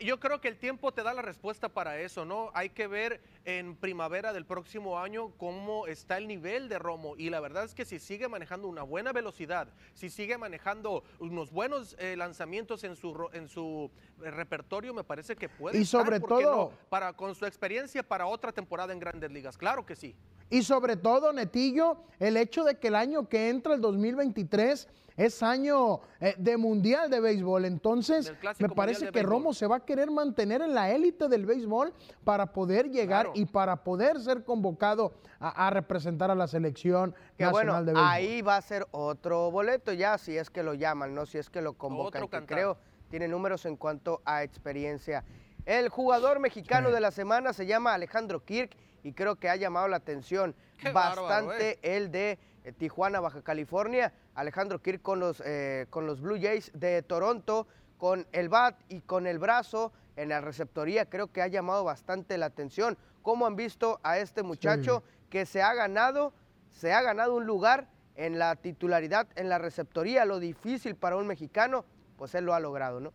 Yo 0.03 0.19
creo 0.19 0.41
que 0.41 0.47
el 0.47 0.57
tiempo 0.57 0.91
te 0.91 1.03
da 1.03 1.13
la 1.13 1.21
respuesta 1.21 1.69
para 1.69 1.99
eso, 1.99 2.25
¿no? 2.25 2.51
Hay 2.53 2.69
que 2.69 2.87
ver 2.87 3.21
en 3.45 3.75
primavera 3.75 4.33
del 4.33 4.45
próximo 4.45 4.99
año 4.99 5.31
cómo 5.37 5.85
está 5.87 6.17
el 6.17 6.27
nivel 6.27 6.69
de 6.69 6.79
Romo. 6.79 7.15
Y 7.17 7.29
la 7.29 7.39
verdad 7.39 7.63
es 7.65 7.73
que 7.75 7.85
si 7.85 7.99
sigue 7.99 8.27
manejando 8.27 8.67
una 8.67 8.83
buena 8.83 9.11
velocidad, 9.13 9.67
si 9.93 10.09
sigue 10.09 10.37
manejando 10.37 11.03
unos 11.19 11.51
buenos 11.51 11.95
eh, 11.99 12.15
lanzamientos 12.17 12.83
en 12.83 12.95
su, 12.95 13.29
en 13.33 13.47
su 13.47 13.91
repertorio, 14.19 14.93
me 14.93 15.03
parece 15.03 15.35
que 15.35 15.49
puede 15.49 15.77
Y 15.77 15.85
sobre 15.85 16.19
¿por 16.19 16.37
qué 16.39 16.45
no? 16.45 16.51
todo- 16.51 16.73
para, 16.89 17.13
con 17.13 17.35
su 17.35 17.45
experiencia 17.45 18.03
para 18.03 18.25
otra 18.27 18.51
temporada 18.51 18.93
en 18.93 18.99
grandes 18.99 19.31
ligas. 19.31 19.57
Claro 19.57 19.85
que 19.85 19.95
sí. 19.95 20.15
Y 20.51 20.61
sobre 20.63 20.97
todo, 20.97 21.33
Netillo, 21.33 21.97
el 22.19 22.37
hecho 22.37 22.63
de 22.63 22.75
que 22.77 22.89
el 22.89 22.95
año 22.95 23.27
que 23.27 23.49
entra, 23.49 23.73
el 23.73 23.81
2023, 23.81 24.87
es 25.17 25.43
año 25.43 25.99
eh, 26.19 26.35
de 26.37 26.57
mundial 26.57 27.09
de 27.09 27.19
béisbol. 27.19 27.65
Entonces, 27.65 28.33
me 28.59 28.69
parece 28.69 29.11
que 29.11 29.23
Romo 29.23 29.53
se 29.53 29.67
va 29.67 29.77
a 29.77 29.79
querer 29.85 30.09
mantener 30.11 30.61
en 30.61 30.73
la 30.73 30.89
élite 30.91 31.27
del 31.27 31.45
béisbol 31.45 31.93
para 32.23 32.47
poder 32.53 32.89
llegar 32.89 33.25
Claro. 33.27 33.31
y 33.39 33.45
para 33.45 33.83
poder 33.83 34.19
ser 34.19 34.43
convocado 34.43 35.13
a, 35.39 35.67
a 35.67 35.69
representar 35.69 36.31
a 36.31 36.35
la 36.35 36.47
selección 36.47 37.13
Que 37.37 37.45
bueno, 37.47 37.73
nacional 37.73 37.85
de 37.85 37.93
béisbol. 37.93 38.09
ahí 38.11 38.41
va 38.41 38.57
a 38.57 38.61
ser 38.61 38.87
otro 38.91 39.51
boleto 39.51 39.91
ya, 39.93 40.17
si 40.17 40.37
es 40.37 40.49
que 40.49 40.63
lo 40.63 40.73
llaman, 40.73 41.13
no 41.13 41.25
si 41.25 41.37
es 41.37 41.49
que 41.49 41.61
lo 41.61 41.73
convocan, 41.73 42.23
Otro 42.23 42.39
que 42.39 42.45
creo 42.45 42.77
tiene 43.09 43.27
números 43.27 43.65
en 43.65 43.75
cuanto 43.75 44.21
a 44.25 44.43
experiencia. 44.43 45.23
El 45.65 45.89
jugador 45.89 46.39
mexicano 46.39 46.87
Sí. 46.87 46.93
de 46.95 47.01
la 47.01 47.11
semana 47.11 47.53
se 47.53 47.65
llama 47.65 47.93
Alejandro 47.93 48.43
Kirk 48.43 48.75
y 49.03 49.13
creo 49.13 49.35
que 49.35 49.49
ha 49.49 49.55
llamado 49.55 49.87
la 49.87 49.97
atención 49.97 50.55
Qué 50.79 50.91
bárbaro, 50.91 51.23
bastante 51.23 51.79
el 51.81 52.11
de 52.11 52.39
eh, 52.63 52.71
Tijuana, 52.71 53.19
Baja 53.19 53.41
California. 53.41 54.13
Alejandro 54.35 54.81
Kirk 54.81 55.01
con 55.01 55.19
los, 55.19 55.41
eh, 55.45 55.87
con 55.89 56.07
los 56.07 56.21
Blue 56.21 56.39
Jays 56.41 56.71
de 56.73 57.01
Toronto, 57.01 57.67
con 57.97 58.27
el 58.31 58.49
bat 58.49 58.79
y 58.89 59.01
con 59.01 59.27
el 59.27 59.39
brazo 59.39 59.91
en 60.15 60.29
la 60.29 60.41
receptoría, 60.41 61.09
creo 61.09 61.31
que 61.31 61.41
ha 61.41 61.47
llamado 61.47 61.83
bastante 61.83 62.37
la 62.37 62.47
atención. 62.47 62.97
¿Cómo 63.21 63.45
han 63.45 63.55
visto 63.55 63.99
a 64.03 64.17
este 64.17 64.43
muchacho 64.43 65.03
que 65.29 65.45
se 65.45 65.61
ha 65.61 65.73
ganado, 65.73 66.33
se 66.71 66.93
ha 66.93 67.01
ganado 67.01 67.35
un 67.35 67.45
lugar 67.45 67.87
en 68.15 68.39
la 68.39 68.55
titularidad, 68.55 69.27
en 69.35 69.49
la 69.49 69.57
receptoría, 69.57 70.25
lo 70.25 70.39
difícil 70.39 70.95
para 70.95 71.17
un 71.17 71.27
mexicano, 71.27 71.85
pues 72.17 72.35
él 72.35 72.45
lo 72.45 72.53
ha 72.53 72.59
logrado, 72.59 72.99
¿no? 72.99 73.13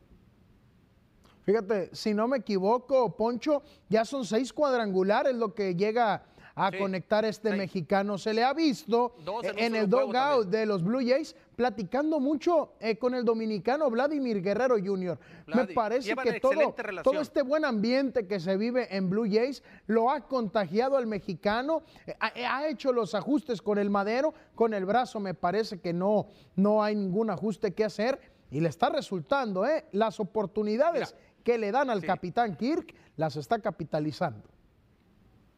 Fíjate, 1.46 1.90
si 1.92 2.12
no 2.12 2.26
me 2.26 2.38
equivoco, 2.38 3.16
Poncho, 3.16 3.62
ya 3.88 4.04
son 4.04 4.24
seis 4.24 4.52
cuadrangulares 4.52 5.32
lo 5.36 5.54
que 5.54 5.76
llega 5.76 6.24
a 6.56 6.72
conectar 6.72 7.24
este 7.26 7.54
mexicano. 7.54 8.18
Se 8.18 8.34
le 8.34 8.42
ha 8.42 8.52
visto 8.52 9.14
en, 9.42 9.76
el 9.76 9.88
dugout 9.88 10.48
de 10.48 10.64
los 10.64 10.82
Blue 10.82 11.06
Jays 11.06 11.36
platicando 11.54 12.18
mucho 12.18 12.72
eh, 12.80 12.96
con 12.96 13.14
el 13.14 13.24
dominicano 13.24 13.90
Vladimir 13.90 14.42
Guerrero 14.42 14.76
Jr. 14.82 15.18
Me 15.46 15.66
parece 15.68 16.16
que 16.16 16.40
todo, 16.40 16.74
todo, 17.04 17.20
este 17.20 17.42
buen 17.42 17.64
ambiente 17.64 18.26
que 18.26 18.40
se 18.40 18.56
vive 18.56 18.88
en 18.96 19.08
Blue 19.08 19.28
Jays 19.30 19.62
lo 19.86 20.10
ha 20.10 20.26
contagiado 20.26 20.96
al 20.96 21.06
mexicano, 21.06 21.82
eh, 22.06 22.14
ha, 22.18 22.66
hecho 22.66 22.90
los 22.90 23.14
ajustes 23.14 23.60
con 23.60 23.78
el 23.78 23.90
madero, 23.90 24.32
con 24.54 24.72
el 24.72 24.86
brazo 24.86 25.20
me 25.20 25.34
parece 25.34 25.78
que 25.78 25.92
no, 25.92 26.26
no 26.56 26.82
hay 26.82 26.96
ningún 26.96 27.30
ajuste 27.30 27.74
que 27.74 27.84
hacer 27.84 28.18
y 28.50 28.60
le 28.60 28.68
está 28.68 28.88
resultando, 28.88 29.66
¿eh? 29.66 29.84
Las 29.92 30.20
oportunidades 30.20 31.14
que 31.46 31.58
le 31.58 31.70
dan 31.70 31.90
al 31.90 32.02
capitán 32.02 32.56
Kirk, 32.56 32.92
las 33.16 33.36
está 33.36 33.60
capitalizando 33.60 34.42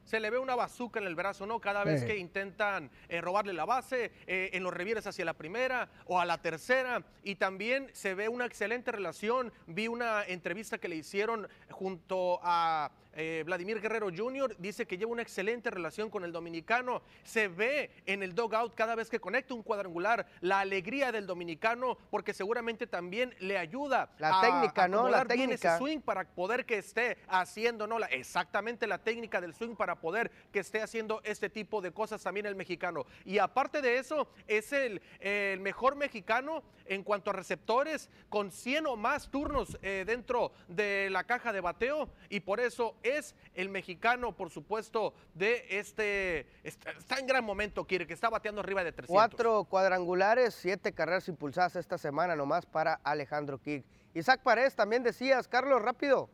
se 0.05 0.21
le 0.21 0.31
ve 0.31 0.39
una 0.39 0.55
bazuca 0.55 0.99
en 1.01 1.07
el 1.07 1.15
brazo, 1.15 1.45
¿no? 1.45 1.61
Cada 1.61 1.85
vez 1.85 2.03
que 2.03 2.17
intentan 2.17 2.91
eh, 3.11 3.21
robarle 3.21 3.53
la 3.53 3.67
base, 3.67 4.11
eh, 4.27 4.49
en 4.55 4.63
los 4.63 4.73
revieres 4.73 5.07
hacia 5.07 5.23
la 5.27 5.35
primera 5.35 5.91
o 6.07 6.19
a 6.19 6.25
la 6.25 6.41
tercera. 6.41 7.05
Y 7.23 7.35
también 7.35 7.91
se 7.93 8.15
ve 8.15 8.31
una 8.31 8.47
excelente 8.47 8.91
relación. 8.91 9.53
Vi 9.67 9.87
una 9.87 10.25
entrevista 10.25 10.79
que 10.79 10.89
le 10.89 10.97
hicieron 10.97 11.47
junto 11.69 12.41
a 12.43 12.91
eh, 13.15 13.43
Vladimir 13.45 13.81
Guerrero 13.81 14.09
Jr. 14.15 14.57
dice 14.59 14.87
que 14.87 14.97
lleva 14.97 15.13
una 15.13 15.23
excelente 15.23 15.71
relación 15.71 16.11
con 16.11 16.25
el 16.25 16.33
dominicano. 16.33 17.03
Se 17.25 17.49
ve 17.49 17.91
en 18.07 18.23
el 18.23 18.35
dugout 18.35 18.75
cada 18.75 18.95
vez 18.95 19.11
que 19.11 19.21
conecta 19.21 19.55
un 19.55 19.63
cuadrangular 19.63 20.27
la 20.41 20.61
alegría 20.61 21.13
del 21.13 21.27
dominicano 21.27 21.99
porque 22.11 22.35
seguramente 22.35 22.87
también 22.87 23.35
le 23.41 23.59
ayuda 23.59 24.11
la 24.19 24.41
técnica, 24.41 24.89
¿no? 24.89 25.09
La 25.09 25.25
técnica. 25.25 25.75
ese 25.75 25.79
swing 25.79 26.01
para 26.01 26.25
poder 26.25 26.65
que 26.65 26.79
esté 26.79 27.19
haciendo, 27.29 27.87
¿no? 27.87 27.99
La, 27.99 28.07
exactamente 28.07 28.87
la 28.87 28.99
técnica 28.99 29.41
del 29.41 29.55
swing 29.55 29.75
para 29.75 29.97
poder 29.97 30.31
que 30.53 30.61
esté 30.61 30.83
haciendo 30.83 31.21
este 31.25 31.51
tipo 31.51 31.81
de 31.81 31.93
cosas 31.93 32.23
también 32.23 32.47
el 32.47 32.57
mexicano. 32.57 33.07
Y 33.25 33.39
aparte 33.39 33.83
de 33.83 33.99
eso, 33.99 34.29
es 34.47 34.73
el, 34.73 35.03
el 35.21 35.61
mejor 35.61 35.97
mexicano 35.97 36.63
en 36.87 37.03
cuanto 37.03 37.31
a 37.31 37.33
receptores 37.35 38.09
con 38.29 38.51
100 38.51 38.87
o 38.87 38.97
más 38.97 39.31
turnos 39.31 39.79
eh, 39.83 40.05
dentro 40.07 40.53
de 40.69 41.09
la 41.11 41.25
caja 41.25 41.53
de 41.53 41.61
bateo 41.61 42.09
y 42.29 42.41
por 42.41 42.61
eso 42.61 42.97
es 43.17 43.35
el 43.55 43.69
mexicano, 43.69 44.37
por 44.37 44.51
supuesto, 44.51 45.15
de 45.35 45.65
este, 45.71 46.47
está 46.63 47.19
en 47.19 47.27
gran 47.27 47.45
momento, 47.45 47.87
quiere 47.87 48.07
que 48.07 48.15
está 48.15 48.29
bateando 48.29 48.61
arriba 48.61 48.85
de 48.85 48.93
300. 48.93 49.13
Cuatro 49.13 49.65
cuadrangulares, 49.65 50.55
siete 50.55 50.93
carreras 50.93 51.29
impulsadas 51.29 51.77
esta 51.77 51.99
semana 51.99 52.37
nomás 52.37 52.67
para 52.67 52.95
Alejandro 53.05 53.59
Kirk. 53.59 53.85
Isaac 54.15 54.43
Paredes 54.43 54.75
también 54.75 55.03
decías, 55.03 55.49
Carlos, 55.49 55.83
rápido, 55.83 56.29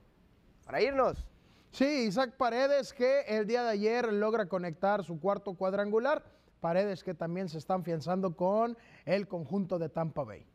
para 0.65 0.81
irnos. 0.81 1.27
Sí, 1.71 2.05
Isaac 2.07 2.37
Paredes 2.37 2.93
que 2.93 3.23
el 3.23 3.47
día 3.47 3.65
de 3.65 3.71
ayer 3.71 4.13
logra 4.13 4.47
conectar 4.47 5.03
su 5.03 5.19
cuarto 5.19 5.55
cuadrangular. 5.55 6.25
Paredes 6.61 7.03
que 7.03 7.15
también 7.15 7.49
se 7.49 7.59
están 7.59 7.81
afianzando 7.81 8.37
con 8.37 8.79
el 9.05 9.27
conjunto 9.27 9.79
de 9.79 9.89
Tampa 9.89 10.23
Bay. 10.23 10.47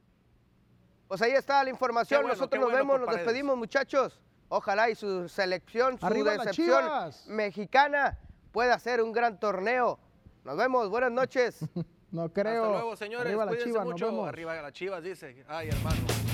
Pues 1.10 1.21
ahí 1.21 1.34
está 1.34 1.63
la 1.63 1.71
información. 1.71 2.25
Nosotros 2.25 2.62
nos 2.63 2.71
vemos, 2.71 2.99
nos 2.99 3.13
despedimos, 3.13 3.58
muchachos. 3.58 4.21
Ojalá 4.49 4.89
y 4.89 4.95
su 4.95 5.29
selección, 5.29 5.99
su 5.99 6.23
decepción 6.23 7.12
mexicana 7.27 8.17
pueda 8.51 8.73
hacer 8.73 9.01
un 9.01 9.12
gran 9.12 9.39
torneo. 9.39 9.99
Nos 10.43 10.57
vemos, 10.57 10.89
buenas 10.89 11.12
noches. 11.12 11.59
no 12.12 12.33
creo. 12.33 12.63
Hasta 12.63 12.73
luego, 12.73 12.95
señores. 12.95 13.27
Arriba 13.27 13.47
Cuídense 13.47 13.79
mucho. 13.79 14.25
Arriba 14.25 14.55
de 14.55 14.62
las 14.63 14.73
chivas, 14.73 15.03
dice. 15.03 15.45
Ay, 15.47 15.69
hermano. 15.69 16.28